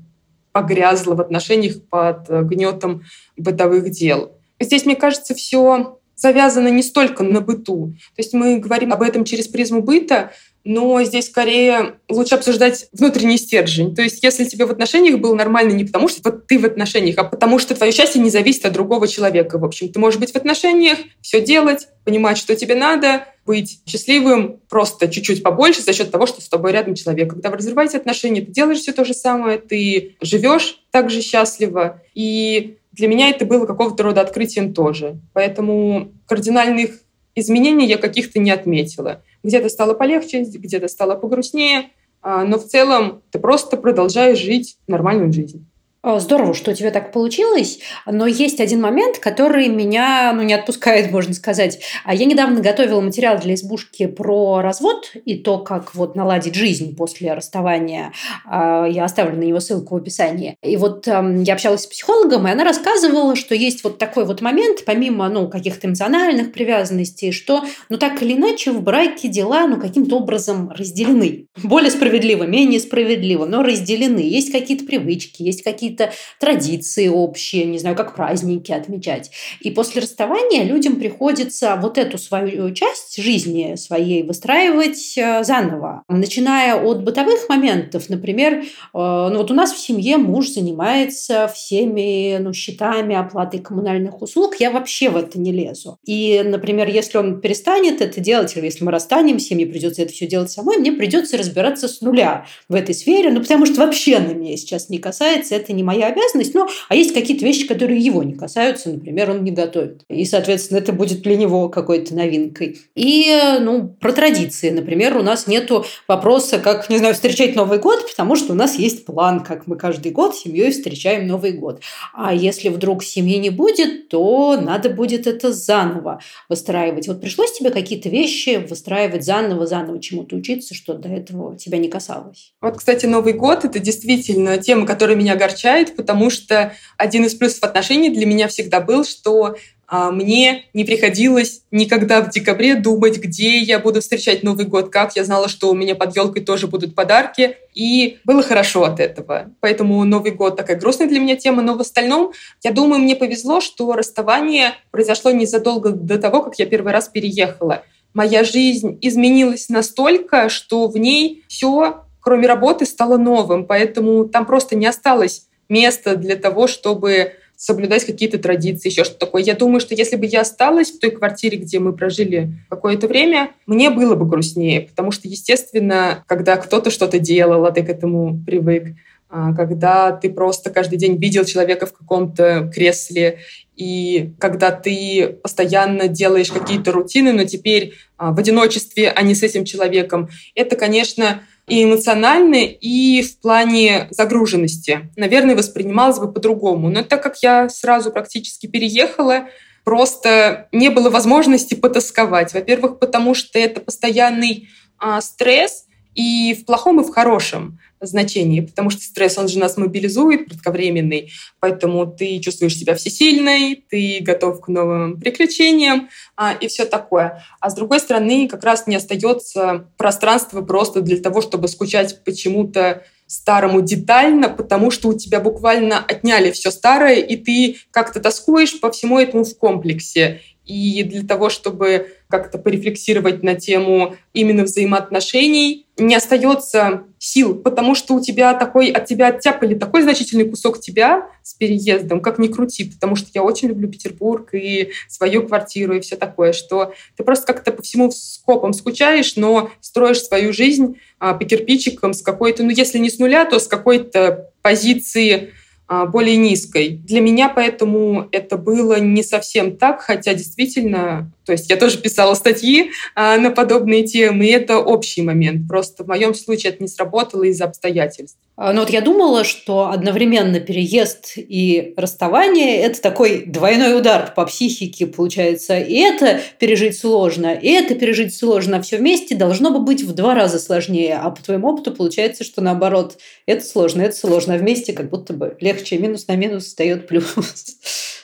погрязла 0.52 1.14
в 1.14 1.22
отношениях 1.22 1.82
под 1.88 2.28
гнетом 2.28 3.04
бытовых 3.38 3.90
дел. 3.90 4.32
Здесь, 4.60 4.84
мне 4.84 4.94
кажется, 4.94 5.34
все 5.34 5.98
завязано 6.16 6.68
не 6.68 6.82
столько 6.82 7.22
на 7.22 7.40
быту. 7.40 7.94
То 8.16 8.22
есть 8.22 8.32
мы 8.32 8.58
говорим 8.58 8.92
об 8.92 9.02
этом 9.02 9.24
через 9.24 9.46
призму 9.46 9.82
быта, 9.82 10.32
но 10.64 11.00
здесь 11.04 11.26
скорее 11.26 12.00
лучше 12.08 12.34
обсуждать 12.34 12.88
внутренний 12.92 13.38
стержень. 13.38 13.94
То 13.94 14.02
есть 14.02 14.24
если 14.24 14.44
тебе 14.44 14.66
в 14.66 14.72
отношениях 14.72 15.20
было 15.20 15.34
нормально 15.34 15.72
не 15.72 15.84
потому, 15.84 16.08
что 16.08 16.20
вот 16.24 16.48
ты 16.48 16.58
в 16.58 16.64
отношениях, 16.64 17.16
а 17.18 17.24
потому 17.24 17.60
что 17.60 17.76
твое 17.76 17.92
счастье 17.92 18.20
не 18.20 18.30
зависит 18.30 18.64
от 18.64 18.72
другого 18.72 19.06
человека. 19.06 19.58
В 19.58 19.64
общем, 19.64 19.90
ты 19.90 20.00
можешь 20.00 20.18
быть 20.18 20.32
в 20.32 20.36
отношениях, 20.36 20.98
все 21.20 21.40
делать, 21.40 21.86
понимать, 22.04 22.36
что 22.36 22.56
тебе 22.56 22.74
надо, 22.74 23.26
быть 23.46 23.80
счастливым 23.86 24.60
просто 24.68 25.06
чуть-чуть 25.08 25.44
побольше 25.44 25.82
за 25.82 25.92
счет 25.92 26.10
того, 26.10 26.26
что 26.26 26.40
с 26.40 26.48
тобой 26.48 26.72
рядом 26.72 26.96
человек. 26.96 27.30
Когда 27.30 27.50
вы 27.50 27.58
разрываете 27.58 27.98
отношения, 27.98 28.40
ты 28.40 28.50
делаешь 28.50 28.80
все 28.80 28.92
то 28.92 29.04
же 29.04 29.14
самое, 29.14 29.58
ты 29.58 30.16
живешь 30.20 30.80
так 30.90 31.10
же 31.10 31.20
счастливо. 31.20 32.02
И 32.14 32.78
для 32.96 33.08
меня 33.08 33.28
это 33.28 33.44
было 33.44 33.66
какого-то 33.66 34.02
рода 34.02 34.22
открытием 34.22 34.72
тоже. 34.72 35.18
Поэтому 35.34 36.12
кардинальных 36.26 36.98
изменений 37.34 37.86
я 37.86 37.98
каких-то 37.98 38.40
не 38.40 38.50
отметила. 38.50 39.22
Где-то 39.44 39.68
стало 39.68 39.94
полегче, 39.94 40.42
где-то 40.42 40.88
стало 40.88 41.14
погрустнее, 41.14 41.90
а, 42.22 42.44
но 42.44 42.58
в 42.58 42.64
целом 42.64 43.22
ты 43.30 43.38
просто 43.38 43.76
продолжаешь 43.76 44.38
жить 44.38 44.78
нормальную 44.88 45.32
жизнь. 45.32 45.66
Здорово, 46.06 46.54
что 46.54 46.70
у 46.70 46.74
тебя 46.74 46.92
так 46.92 47.10
получилось, 47.10 47.80
но 48.06 48.28
есть 48.28 48.60
один 48.60 48.80
момент, 48.80 49.18
который 49.18 49.66
меня 49.66 50.32
ну, 50.32 50.42
не 50.42 50.54
отпускает, 50.54 51.10
можно 51.10 51.34
сказать. 51.34 51.80
А 52.04 52.14
Я 52.14 52.26
недавно 52.26 52.60
готовила 52.60 53.00
материал 53.00 53.40
для 53.40 53.54
избушки 53.54 54.06
про 54.06 54.60
развод 54.60 55.10
и 55.24 55.34
то, 55.34 55.58
как 55.58 55.96
вот 55.96 56.14
наладить 56.14 56.54
жизнь 56.54 56.94
после 56.94 57.34
расставания. 57.34 58.12
А, 58.44 58.86
я 58.86 59.04
оставлю 59.04 59.36
на 59.36 59.42
него 59.42 59.58
ссылку 59.58 59.94
в 59.94 59.98
описании. 59.98 60.56
И 60.62 60.76
вот 60.76 61.08
эм, 61.08 61.42
я 61.42 61.54
общалась 61.54 61.82
с 61.82 61.86
психологом, 61.86 62.46
и 62.46 62.52
она 62.52 62.62
рассказывала, 62.62 63.34
что 63.34 63.56
есть 63.56 63.82
вот 63.82 63.98
такой 63.98 64.26
вот 64.26 64.40
момент, 64.40 64.84
помимо 64.86 65.28
ну, 65.28 65.48
каких-то 65.48 65.88
эмоциональных 65.88 66.52
привязанностей, 66.52 67.32
что 67.32 67.64
ну 67.88 67.98
так 67.98 68.22
или 68.22 68.34
иначе 68.34 68.70
в 68.70 68.80
браке 68.80 69.26
дела 69.26 69.66
ну, 69.66 69.80
каким-то 69.80 70.18
образом 70.18 70.70
разделены. 70.70 71.46
Более 71.64 71.90
справедливо, 71.90 72.44
менее 72.44 72.78
справедливо, 72.78 73.44
но 73.44 73.64
разделены. 73.64 74.20
Есть 74.20 74.52
какие-то 74.52 74.84
привычки, 74.84 75.42
есть 75.42 75.62
какие-то 75.62 75.95
какие-то 75.96 76.14
традиции 76.38 77.08
общие, 77.08 77.64
не 77.64 77.78
знаю, 77.78 77.96
как 77.96 78.14
праздники 78.14 78.72
отмечать. 78.72 79.30
И 79.60 79.70
после 79.70 80.02
расставания 80.02 80.64
людям 80.64 80.96
приходится 80.96 81.78
вот 81.80 81.98
эту 81.98 82.18
свою 82.18 82.72
часть 82.72 83.20
жизни 83.22 83.74
своей 83.76 84.22
выстраивать 84.22 85.14
э, 85.16 85.44
заново. 85.44 86.02
Начиная 86.08 86.76
от 86.76 87.02
бытовых 87.02 87.48
моментов, 87.48 88.08
например, 88.08 88.62
э, 88.62 88.64
ну 88.94 89.36
вот 89.36 89.50
у 89.50 89.54
нас 89.54 89.72
в 89.72 89.78
семье 89.78 90.18
муж 90.18 90.48
занимается 90.48 91.48
всеми 91.48 92.38
ну, 92.38 92.52
счетами, 92.52 93.14
оплатой 93.14 93.60
коммунальных 93.60 94.22
услуг, 94.22 94.56
я 94.58 94.70
вообще 94.70 95.10
в 95.10 95.16
это 95.16 95.38
не 95.38 95.52
лезу. 95.52 95.98
И, 96.04 96.42
например, 96.44 96.88
если 96.88 97.18
он 97.18 97.40
перестанет 97.40 98.00
это 98.00 98.20
делать, 98.20 98.56
или 98.56 98.64
если 98.64 98.84
мы 98.84 98.92
расстанемся, 98.92 99.54
мне 99.54 99.66
придется 99.66 100.02
это 100.02 100.12
все 100.12 100.26
делать 100.26 100.50
самой, 100.50 100.78
мне 100.78 100.92
придется 100.92 101.36
разбираться 101.36 101.88
с 101.88 102.00
нуля 102.00 102.46
в 102.68 102.74
этой 102.74 102.94
сфере, 102.94 103.30
ну 103.30 103.40
потому 103.40 103.66
что 103.66 103.80
вообще 103.80 104.18
на 104.18 104.32
меня 104.32 104.56
сейчас 104.56 104.88
не 104.88 104.98
касается, 104.98 105.54
это 105.54 105.72
не 105.72 105.82
моя 105.86 106.08
обязанность, 106.08 106.54
но 106.54 106.68
а 106.88 106.94
есть 106.94 107.14
какие-то 107.14 107.44
вещи, 107.44 107.66
которые 107.66 108.00
его 108.00 108.22
не 108.22 108.34
касаются, 108.34 108.90
например, 108.90 109.30
он 109.30 109.44
не 109.44 109.52
готовит. 109.52 110.02
И, 110.08 110.24
соответственно, 110.24 110.78
это 110.78 110.92
будет 110.92 111.22
для 111.22 111.36
него 111.36 111.68
какой-то 111.68 112.14
новинкой. 112.14 112.78
И, 112.94 113.30
ну, 113.60 113.88
про 113.88 114.12
традиции. 114.12 114.70
Например, 114.70 115.16
у 115.16 115.22
нас 115.22 115.46
нету 115.46 115.86
вопроса, 116.08 116.58
как, 116.58 116.90
не 116.90 116.98
знаю, 116.98 117.14
встречать 117.14 117.54
Новый 117.54 117.78
год, 117.78 118.06
потому 118.10 118.36
что 118.36 118.52
у 118.52 118.56
нас 118.56 118.78
есть 118.78 119.06
план, 119.06 119.40
как 119.40 119.66
мы 119.66 119.76
каждый 119.76 120.12
год 120.12 120.36
семьей 120.36 120.72
встречаем 120.72 121.26
Новый 121.26 121.52
год. 121.52 121.80
А 122.12 122.34
если 122.34 122.68
вдруг 122.68 123.04
семьи 123.04 123.36
не 123.38 123.50
будет, 123.50 124.08
то 124.08 124.60
надо 124.60 124.90
будет 124.90 125.26
это 125.26 125.52
заново 125.52 126.20
выстраивать. 126.48 127.08
Вот 127.08 127.20
пришлось 127.20 127.52
тебе 127.52 127.70
какие-то 127.70 128.08
вещи 128.08 128.66
выстраивать 128.68 129.24
заново, 129.24 129.66
заново 129.66 130.00
чему-то 130.00 130.36
учиться, 130.36 130.74
что 130.74 130.94
до 130.94 131.08
этого 131.08 131.56
тебя 131.56 131.78
не 131.78 131.88
касалось? 131.88 132.52
Вот, 132.60 132.78
кстати, 132.78 133.06
Новый 133.06 133.32
год– 133.32 133.64
это 133.64 133.78
действительно 133.78 134.58
тема, 134.58 134.86
которая 134.86 135.16
меня 135.16 135.34
огорчает, 135.34 135.65
потому 135.96 136.30
что 136.30 136.72
один 136.96 137.24
из 137.24 137.34
плюсов 137.34 137.62
отношений 137.62 138.10
для 138.10 138.26
меня 138.26 138.48
всегда 138.48 138.80
был, 138.80 139.04
что 139.04 139.56
а, 139.88 140.10
мне 140.10 140.64
не 140.74 140.84
приходилось 140.84 141.62
никогда 141.70 142.20
в 142.20 142.30
декабре 142.30 142.74
думать, 142.74 143.18
где 143.18 143.58
я 143.58 143.78
буду 143.78 144.00
встречать 144.00 144.42
Новый 144.42 144.66
год, 144.66 144.90
как. 144.90 145.14
Я 145.14 145.24
знала, 145.24 145.48
что 145.48 145.70
у 145.70 145.74
меня 145.74 145.94
под 145.94 146.16
елкой 146.16 146.42
тоже 146.44 146.66
будут 146.66 146.94
подарки, 146.94 147.56
и 147.72 148.18
было 148.24 148.42
хорошо 148.42 148.84
от 148.84 148.98
этого. 148.98 149.52
Поэтому 149.60 150.02
Новый 150.04 150.32
год 150.32 150.56
такая 150.56 150.76
грустная 150.76 151.08
для 151.08 151.20
меня 151.20 151.36
тема, 151.36 151.62
но 151.62 151.74
в 151.74 151.80
остальном, 151.80 152.32
я 152.64 152.72
думаю, 152.72 153.00
мне 153.00 153.14
повезло, 153.14 153.60
что 153.60 153.92
расставание 153.92 154.72
произошло 154.90 155.30
незадолго 155.30 155.90
до 155.90 156.18
того, 156.18 156.42
как 156.42 156.58
я 156.58 156.66
первый 156.66 156.92
раз 156.92 157.08
переехала. 157.08 157.84
Моя 158.12 158.44
жизнь 158.44 158.98
изменилась 159.02 159.68
настолько, 159.68 160.48
что 160.48 160.88
в 160.88 160.96
ней 160.96 161.44
все, 161.48 162.04
кроме 162.20 162.48
работы, 162.48 162.86
стало 162.86 163.18
новым, 163.18 163.66
поэтому 163.66 164.24
там 164.24 164.46
просто 164.46 164.74
не 164.74 164.86
осталось 164.86 165.46
места 165.68 166.16
для 166.16 166.36
того, 166.36 166.66
чтобы 166.66 167.34
соблюдать 167.56 168.04
какие-то 168.04 168.38
традиции, 168.38 168.90
еще 168.90 169.04
что-то 169.04 169.26
такое. 169.26 169.42
Я 169.42 169.54
думаю, 169.54 169.80
что 169.80 169.94
если 169.94 170.16
бы 170.16 170.26
я 170.26 170.42
осталась 170.42 170.90
в 170.92 170.98
той 170.98 171.10
квартире, 171.10 171.56
где 171.56 171.78
мы 171.78 171.94
прожили 171.94 172.52
какое-то 172.68 173.08
время, 173.08 173.52
мне 173.66 173.90
было 173.90 174.14
бы 174.14 174.26
грустнее, 174.26 174.82
потому 174.82 175.10
что, 175.10 175.26
естественно, 175.26 176.22
когда 176.26 176.56
кто-то 176.56 176.90
что-то 176.90 177.18
делал, 177.18 177.64
а 177.64 177.72
ты 177.72 177.82
к 177.82 177.88
этому 177.88 178.38
привык, 178.44 178.94
а, 179.28 179.54
когда 179.54 180.12
ты 180.12 180.30
просто 180.30 180.70
каждый 180.70 180.98
день 180.98 181.16
видел 181.16 181.44
человека 181.44 181.86
в 181.86 181.92
каком-то 181.92 182.70
кресле, 182.72 183.38
и 183.74 184.32
когда 184.38 184.70
ты 184.70 185.38
постоянно 185.42 186.08
делаешь 186.08 186.52
какие-то 186.52 186.92
рутины, 186.92 187.32
но 187.32 187.44
теперь 187.44 187.94
а, 188.16 188.32
в 188.32 188.38
одиночестве, 188.38 189.10
а 189.10 189.22
не 189.22 189.34
с 189.34 189.42
этим 189.42 189.64
человеком, 189.64 190.28
это, 190.54 190.76
конечно, 190.76 191.42
и 191.66 191.84
эмоционально, 191.84 192.56
и 192.56 193.22
в 193.22 193.40
плане 193.40 194.06
загруженности. 194.10 195.10
Наверное, 195.16 195.56
воспринималось 195.56 196.18
бы 196.18 196.32
по-другому. 196.32 196.88
Но 196.90 197.02
так 197.02 197.22
как 197.22 197.42
я 197.42 197.68
сразу 197.68 198.12
практически 198.12 198.66
переехала, 198.66 199.48
просто 199.84 200.68
не 200.72 200.90
было 200.90 201.10
возможности 201.10 201.74
потасковать. 201.74 202.54
Во-первых, 202.54 202.98
потому 202.98 203.34
что 203.34 203.58
это 203.58 203.80
постоянный 203.80 204.68
а, 204.98 205.20
стресс, 205.20 205.86
и 206.16 206.54
в 206.54 206.64
плохом, 206.64 207.00
и 207.00 207.04
в 207.04 207.12
хорошем 207.12 207.78
значении, 208.00 208.60
потому 208.60 208.90
что 208.90 209.02
стресс, 209.02 209.38
он 209.38 209.48
же 209.48 209.58
нас 209.58 209.76
мобилизует, 209.76 210.48
кратковременный, 210.48 211.32
поэтому 211.60 212.06
ты 212.06 212.38
чувствуешь 212.40 212.76
себя 212.76 212.94
всесильной, 212.94 213.84
ты 213.88 214.18
готов 214.20 214.60
к 214.60 214.68
новым 214.68 215.18
приключениям 215.20 216.08
а, 216.36 216.52
и 216.52 216.68
все 216.68 216.84
такое. 216.84 217.44
А 217.60 217.70
с 217.70 217.74
другой 217.74 218.00
стороны, 218.00 218.48
как 218.48 218.64
раз 218.64 218.86
не 218.86 218.96
остается 218.96 219.88
пространства 219.96 220.62
просто 220.62 221.00
для 221.00 221.18
того, 221.18 221.40
чтобы 221.40 221.68
скучать 221.68 222.22
почему-то 222.24 223.02
старому 223.26 223.80
детально, 223.80 224.48
потому 224.48 224.90
что 224.90 225.08
у 225.08 225.14
тебя 225.14 225.40
буквально 225.40 225.98
отняли 225.98 226.52
все 226.52 226.70
старое, 226.70 227.16
и 227.16 227.36
ты 227.36 227.76
как-то 227.90 228.20
тоскуешь 228.20 228.80
по 228.80 228.90
всему 228.90 229.18
этому 229.18 229.44
в 229.44 229.56
комплексе. 229.58 230.40
И 230.64 231.02
для 231.04 231.26
того, 231.26 231.48
чтобы 231.48 232.15
как-то 232.28 232.58
порефлексировать 232.58 233.42
на 233.42 233.54
тему 233.54 234.16
именно 234.32 234.64
взаимоотношений, 234.64 235.86
не 235.96 236.14
остается 236.14 237.04
сил, 237.18 237.54
потому 237.54 237.94
что 237.94 238.14
у 238.14 238.20
тебя 238.20 238.52
такой, 238.54 238.90
от 238.90 239.06
тебя 239.06 239.28
оттяпали 239.28 239.74
такой 239.74 240.02
значительный 240.02 240.48
кусок 240.48 240.80
тебя 240.80 241.28
с 241.42 241.54
переездом, 241.54 242.20
как 242.20 242.38
ни 242.38 242.48
крути, 242.48 242.84
потому 242.84 243.16
что 243.16 243.28
я 243.32 243.42
очень 243.42 243.68
люблю 243.68 243.88
Петербург 243.88 244.50
и 244.52 244.90
свою 245.08 245.46
квартиру 245.46 245.94
и 245.94 246.00
все 246.00 246.16
такое, 246.16 246.52
что 246.52 246.92
ты 247.16 247.24
просто 247.24 247.46
как-то 247.46 247.72
по 247.72 247.82
всему 247.82 248.10
скопом 248.10 248.72
скучаешь, 248.72 249.36
но 249.36 249.70
строишь 249.80 250.22
свою 250.22 250.52
жизнь 250.52 250.96
а, 251.18 251.34
по 251.34 251.44
кирпичикам 251.44 252.12
с 252.12 252.22
какой-то, 252.22 252.62
ну 252.62 252.70
если 252.70 252.98
не 252.98 253.08
с 253.08 253.18
нуля, 253.18 253.44
то 253.44 253.58
с 253.58 253.66
какой-то 253.66 254.50
позиции 254.62 255.52
а, 255.88 256.04
более 256.04 256.36
низкой. 256.36 257.00
Для 257.04 257.20
меня 257.20 257.48
поэтому 257.48 258.28
это 258.32 258.56
было 258.56 258.98
не 258.98 259.22
совсем 259.22 259.76
так, 259.76 260.00
хотя 260.00 260.34
действительно, 260.34 261.30
то 261.46 261.52
есть 261.52 261.70
я 261.70 261.76
тоже 261.76 261.98
писала 261.98 262.34
статьи 262.34 262.90
а, 263.14 263.38
на 263.38 263.52
подобные 263.52 264.02
темы, 264.02 264.46
и 264.46 264.50
это 264.50 264.78
общий 264.78 265.22
момент. 265.22 265.68
Просто 265.68 266.02
в 266.02 266.08
моем 266.08 266.34
случае 266.34 266.72
это 266.72 266.82
не 266.82 266.88
сработало 266.88 267.44
из-за 267.44 267.66
обстоятельств. 267.66 268.36
А, 268.56 268.72
ну 268.72 268.80
вот 268.80 268.90
я 268.90 269.00
думала, 269.00 269.44
что 269.44 269.90
одновременно 269.90 270.58
переезд 270.58 271.34
и 271.36 271.94
расставание– 271.96 272.78
это 272.82 273.00
такой 273.00 273.44
двойной 273.46 273.96
удар 273.96 274.32
по 274.34 274.44
психике 274.44 275.06
получается. 275.06 275.78
И 275.78 275.94
это 275.94 276.40
пережить 276.58 276.98
сложно, 276.98 277.54
и 277.54 277.68
это 277.68 277.94
пережить 277.94 278.34
сложно. 278.34 278.82
Все 278.82 278.96
вместе 278.96 279.36
должно 279.36 279.70
бы 279.70 279.78
быть 279.78 280.02
в 280.02 280.14
два 280.14 280.34
раза 280.34 280.58
сложнее. 280.58 281.20
А 281.22 281.30
по 281.30 281.42
твоему 281.42 281.68
опыту 281.68 281.92
получается, 281.92 282.42
что 282.42 282.60
наоборот, 282.60 283.18
это 283.46 283.64
сложно, 283.64 284.02
это 284.02 284.16
сложно, 284.16 284.54
а 284.54 284.58
вместе 284.58 284.92
как 284.92 285.10
будто 285.10 285.32
бы 285.32 285.56
легче. 285.60 285.98
Минус 285.98 286.26
на 286.26 286.34
минус 286.34 286.64
встает 286.64 287.06
плюс. 287.06 287.24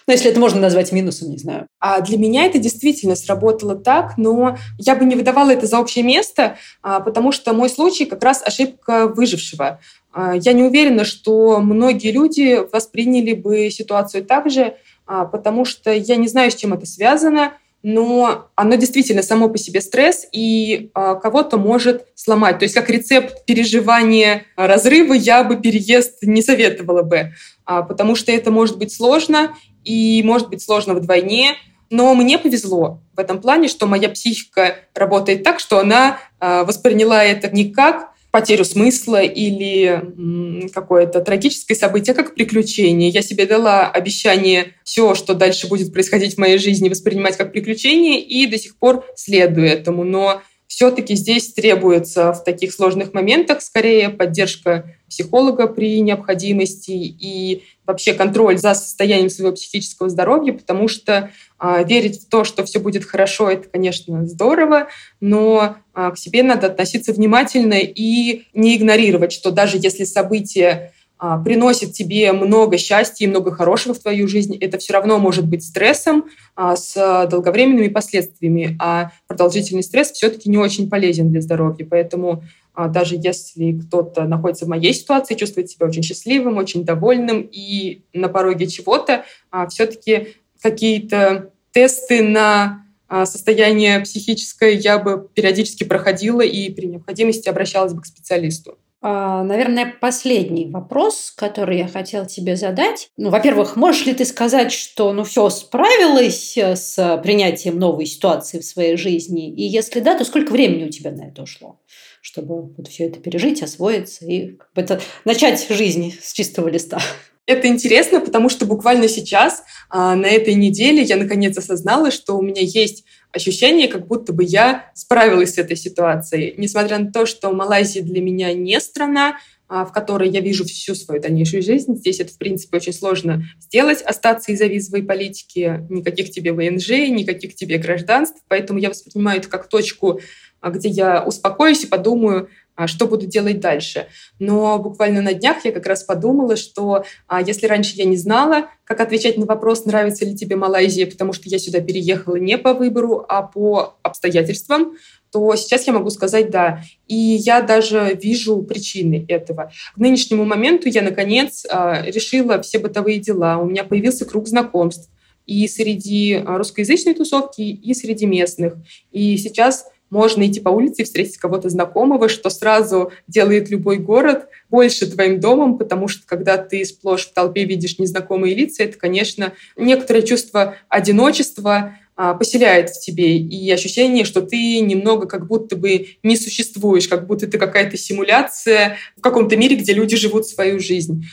Ну, 0.06 0.12
если 0.12 0.30
это 0.30 0.40
можно 0.40 0.60
назвать 0.60 0.92
минусом, 0.92 1.30
не 1.30 1.38
знаю. 1.38 1.66
А 1.78 2.00
для 2.00 2.18
меня 2.18 2.44
это 2.46 2.58
действительно 2.58 3.14
сработало 3.14 3.76
так, 3.76 4.16
но 4.16 4.56
я 4.78 4.96
бы 4.96 5.04
не 5.04 5.14
выдавала 5.14 5.50
это 5.50 5.66
за 5.66 5.78
общее 5.78 6.04
место, 6.04 6.56
а, 6.82 7.00
потому 7.00 7.32
что 7.32 7.52
мой 7.52 7.68
случай 7.68 8.04
как 8.04 8.22
раз 8.22 8.42
ошибка 8.44 9.06
выжившего. 9.06 9.80
А, 10.12 10.34
я 10.34 10.52
не 10.52 10.62
уверена, 10.62 11.04
что 11.04 11.60
многие 11.60 12.10
люди 12.10 12.60
восприняли 12.72 13.34
бы 13.34 13.70
ситуацию 13.70 14.24
так 14.24 14.50
же, 14.50 14.76
а, 15.06 15.24
потому 15.24 15.64
что 15.64 15.92
я 15.92 16.16
не 16.16 16.28
знаю, 16.28 16.50
с 16.50 16.56
чем 16.56 16.74
это 16.74 16.86
связано, 16.86 17.54
но 17.84 18.46
оно 18.54 18.76
действительно 18.76 19.22
само 19.22 19.48
по 19.48 19.58
себе 19.58 19.80
стресс 19.80 20.24
и 20.30 20.90
кого-то 20.94 21.56
может 21.56 22.06
сломать. 22.14 22.60
То 22.60 22.64
есть 22.64 22.76
как 22.76 22.88
рецепт 22.88 23.44
переживания 23.44 24.44
разрыва 24.54 25.14
я 25.14 25.42
бы 25.42 25.56
переезд 25.56 26.18
не 26.22 26.42
советовала 26.42 27.02
бы, 27.02 27.32
потому 27.66 28.14
что 28.14 28.30
это 28.30 28.52
может 28.52 28.78
быть 28.78 28.94
сложно 28.94 29.56
и 29.84 30.22
может 30.24 30.48
быть 30.48 30.62
сложно 30.62 30.94
вдвойне. 30.94 31.56
Но 31.90 32.14
мне 32.14 32.38
повезло 32.38 33.02
в 33.14 33.20
этом 33.20 33.40
плане, 33.40 33.68
что 33.68 33.86
моя 33.86 34.08
психика 34.08 34.76
работает 34.94 35.42
так, 35.42 35.60
что 35.60 35.78
она 35.78 36.18
восприняла 36.40 37.22
это 37.22 37.50
не 37.54 37.70
как 37.70 38.12
потерю 38.30 38.64
смысла 38.64 39.20
или 39.20 40.70
какое-то 40.72 41.20
трагическое 41.20 41.76
событие, 41.76 42.14
как 42.14 42.34
приключение. 42.34 43.10
Я 43.10 43.20
себе 43.20 43.44
дала 43.44 43.90
обещание 43.90 44.72
все, 44.84 45.14
что 45.14 45.34
дальше 45.34 45.68
будет 45.68 45.92
происходить 45.92 46.36
в 46.36 46.38
моей 46.38 46.56
жизни, 46.56 46.88
воспринимать 46.88 47.36
как 47.36 47.52
приключение, 47.52 48.22
и 48.22 48.46
до 48.46 48.58
сих 48.58 48.78
пор 48.78 49.04
следую 49.16 49.68
этому. 49.68 50.02
Но 50.04 50.40
все-таки 50.66 51.14
здесь 51.14 51.52
требуется 51.52 52.32
в 52.32 52.42
таких 52.42 52.72
сложных 52.72 53.12
моментах 53.12 53.60
скорее 53.60 54.08
поддержка 54.08 54.96
психолога 55.12 55.66
при 55.66 56.00
необходимости 56.00 56.90
и 56.90 57.64
вообще 57.84 58.14
контроль 58.14 58.56
за 58.56 58.72
состоянием 58.72 59.28
своего 59.28 59.54
психического 59.54 60.08
здоровья, 60.08 60.54
потому 60.54 60.88
что 60.88 61.30
а, 61.58 61.82
верить 61.82 62.22
в 62.22 62.28
то, 62.30 62.44
что 62.44 62.64
все 62.64 62.80
будет 62.80 63.04
хорошо, 63.04 63.50
это, 63.50 63.68
конечно, 63.68 64.26
здорово, 64.26 64.88
но 65.20 65.76
а, 65.92 66.12
к 66.12 66.18
себе 66.18 66.42
надо 66.42 66.68
относиться 66.68 67.12
внимательно 67.12 67.74
и 67.74 68.44
не 68.54 68.76
игнорировать, 68.76 69.32
что 69.32 69.50
даже 69.50 69.76
если 69.76 70.04
события 70.04 70.92
а, 71.24 71.38
приносит 71.38 71.92
тебе 71.92 72.32
много 72.32 72.78
счастья 72.78 73.24
и 73.24 73.28
много 73.28 73.52
хорошего 73.52 73.94
в 73.94 74.00
твою 74.00 74.26
жизнь, 74.26 74.56
это 74.60 74.78
все 74.78 74.94
равно 74.94 75.20
может 75.20 75.46
быть 75.46 75.62
стрессом 75.62 76.24
а, 76.56 76.74
с 76.74 77.28
долговременными 77.30 77.86
последствиями, 77.86 78.76
а 78.80 79.12
продолжительный 79.28 79.84
стресс 79.84 80.10
все-таки 80.10 80.50
не 80.50 80.58
очень 80.58 80.90
полезен 80.90 81.30
для 81.30 81.40
здоровья. 81.40 81.86
Поэтому 81.88 82.42
даже 82.76 83.16
если 83.16 83.72
кто-то 83.72 84.24
находится 84.24 84.64
в 84.64 84.68
моей 84.68 84.94
ситуации, 84.94 85.34
чувствует 85.34 85.70
себя 85.70 85.86
очень 85.86 86.02
счастливым, 86.02 86.56
очень 86.56 86.84
довольным 86.84 87.48
и 87.50 88.02
на 88.12 88.28
пороге 88.28 88.66
чего-то, 88.66 89.24
все-таки 89.68 90.28
какие-то 90.60 91.50
тесты 91.72 92.22
на 92.22 92.86
состояние 93.24 94.00
психическое 94.00 94.72
я 94.72 94.98
бы 94.98 95.28
периодически 95.34 95.84
проходила 95.84 96.40
и 96.40 96.70
при 96.70 96.86
необходимости 96.86 97.48
обращалась 97.48 97.92
бы 97.92 98.00
к 98.00 98.06
специалисту. 98.06 98.78
А, 99.04 99.42
наверное, 99.42 99.92
последний 100.00 100.70
вопрос, 100.70 101.32
который 101.36 101.78
я 101.78 101.88
хотела 101.88 102.24
тебе 102.24 102.54
задать. 102.54 103.10
Ну, 103.16 103.30
во-первых, 103.30 103.74
можешь 103.74 104.06
ли 104.06 104.14
ты 104.14 104.24
сказать, 104.24 104.70
что 104.70 105.12
ну 105.12 105.24
все 105.24 105.50
справилась 105.50 106.56
э, 106.56 106.76
с 106.76 107.20
принятием 107.20 107.80
новой 107.80 108.06
ситуации 108.06 108.60
в 108.60 108.64
своей 108.64 108.96
жизни? 108.96 109.52
И 109.52 109.64
если 109.64 109.98
да, 109.98 110.16
то 110.16 110.24
сколько 110.24 110.52
времени 110.52 110.84
у 110.84 110.88
тебя 110.88 111.10
на 111.10 111.22
это 111.22 111.42
ушло, 111.42 111.80
чтобы 112.22 112.72
вот 112.74 112.88
все 112.88 113.08
это 113.08 113.20
пережить, 113.20 113.62
освоиться 113.62 114.24
и 114.24 114.52
как 114.52 114.72
бы 114.74 114.80
это, 114.80 115.02
начать 115.26 115.66
жизнь 115.68 116.14
с 116.22 116.32
чистого 116.32 116.68
листа? 116.68 116.98
Это 117.44 117.66
интересно, 117.66 118.20
потому 118.20 118.48
что 118.48 118.66
буквально 118.66 119.08
сейчас, 119.08 119.64
а, 119.90 120.14
на 120.14 120.26
этой 120.26 120.54
неделе, 120.54 121.02
я 121.02 121.16
наконец 121.16 121.58
осознала, 121.58 122.12
что 122.12 122.38
у 122.38 122.42
меня 122.42 122.62
есть 122.62 123.04
ощущение, 123.32 123.88
как 123.88 124.06
будто 124.06 124.32
бы 124.32 124.44
я 124.44 124.92
справилась 124.94 125.54
с 125.54 125.58
этой 125.58 125.76
ситуацией. 125.76 126.54
Несмотря 126.56 127.00
на 127.00 127.10
то, 127.10 127.26
что 127.26 127.50
Малайзия 127.50 128.02
для 128.02 128.22
меня 128.22 128.54
не 128.54 128.80
страна, 128.80 129.38
а, 129.74 129.86
в 129.86 129.92
которой 129.92 130.28
я 130.28 130.40
вижу 130.40 130.64
всю 130.66 130.94
свою 130.94 131.18
дальнейшую 131.18 131.62
жизнь. 131.62 131.96
Здесь 131.96 132.20
это, 132.20 132.30
в 132.30 132.36
принципе, 132.36 132.76
очень 132.76 132.92
сложно 132.92 133.42
сделать, 133.58 134.02
остаться 134.02 134.52
из-за 134.52 134.66
визовой 134.66 135.02
политики. 135.02 135.86
Никаких 135.88 136.30
тебе 136.30 136.52
ВНЖ, 136.52 136.90
никаких 137.08 137.54
тебе 137.54 137.78
гражданств. 137.78 138.42
Поэтому 138.48 138.78
я 138.78 138.90
воспринимаю 138.90 139.38
это 139.38 139.48
как 139.48 139.70
точку, 139.70 140.20
где 140.70 140.88
я 140.88 141.22
успокоюсь 141.22 141.84
и 141.84 141.88
подумаю, 141.88 142.48
а, 142.74 142.86
что 142.86 143.06
буду 143.06 143.26
делать 143.26 143.60
дальше. 143.60 144.06
Но 144.38 144.78
буквально 144.78 145.20
на 145.20 145.34
днях 145.34 145.64
я 145.64 145.72
как 145.72 145.86
раз 145.86 146.04
подумала, 146.04 146.56
что 146.56 147.04
если 147.44 147.66
раньше 147.66 147.96
я 147.96 148.04
не 148.04 148.16
знала, 148.16 148.68
как 148.84 149.00
отвечать 149.00 149.36
на 149.36 149.44
вопрос, 149.44 149.84
нравится 149.84 150.24
ли 150.24 150.34
тебе 150.34 150.56
Малайзия, 150.56 151.06
потому 151.06 151.32
что 151.32 151.48
я 151.48 151.58
сюда 151.58 151.80
переехала 151.80 152.36
не 152.36 152.56
по 152.56 152.72
выбору, 152.72 153.24
а 153.28 153.42
по 153.42 153.96
обстоятельствам, 154.02 154.94
то 155.32 155.56
сейчас 155.56 155.86
я 155.86 155.94
могу 155.94 156.10
сказать 156.10 156.50
«да». 156.50 156.82
И 157.08 157.16
я 157.16 157.62
даже 157.62 158.18
вижу 158.22 158.62
причины 158.62 159.24
этого. 159.28 159.72
К 159.94 159.96
нынешнему 159.96 160.44
моменту 160.44 160.88
я, 160.88 161.00
наконец, 161.02 161.64
а, 161.68 162.02
решила 162.04 162.60
все 162.60 162.78
бытовые 162.78 163.18
дела. 163.18 163.58
У 163.58 163.64
меня 163.64 163.84
появился 163.84 164.26
круг 164.26 164.46
знакомств 164.46 165.10
и 165.46 165.66
среди 165.68 166.34
а, 166.34 166.58
русскоязычной 166.58 167.14
тусовки, 167.14 167.62
и 167.62 167.94
среди 167.94 168.26
местных. 168.26 168.74
И 169.10 169.38
сейчас 169.38 169.86
можно 170.12 170.46
идти 170.46 170.60
по 170.60 170.68
улице 170.68 171.02
и 171.02 171.04
встретить 171.06 171.38
кого-то 171.38 171.70
знакомого, 171.70 172.28
что 172.28 172.50
сразу 172.50 173.12
делает 173.26 173.70
любой 173.70 173.96
город 173.96 174.46
больше 174.68 175.10
твоим 175.10 175.40
домом, 175.40 175.78
потому 175.78 176.06
что 176.06 176.26
когда 176.26 176.58
ты 176.58 176.84
сплошь 176.84 177.26
в 177.26 177.32
толпе 177.32 177.64
видишь 177.64 177.98
незнакомые 177.98 178.54
лица, 178.54 178.84
это, 178.84 178.98
конечно, 178.98 179.54
некоторое 179.74 180.20
чувство 180.20 180.76
одиночества, 180.90 181.96
а, 182.14 182.34
поселяет 182.34 182.90
в 182.90 183.00
тебе, 183.00 183.38
и 183.38 183.70
ощущение, 183.70 184.26
что 184.26 184.42
ты 184.42 184.80
немного 184.80 185.26
как 185.26 185.46
будто 185.46 185.76
бы 185.76 186.08
не 186.22 186.36
существуешь, 186.36 187.08
как 187.08 187.26
будто 187.26 187.46
ты 187.46 187.56
какая-то 187.56 187.96
симуляция 187.96 188.98
в 189.16 189.22
каком-то 189.22 189.56
мире, 189.56 189.76
где 189.76 189.94
люди 189.94 190.16
живут 190.16 190.46
свою 190.46 190.78
жизнь. 190.78 191.24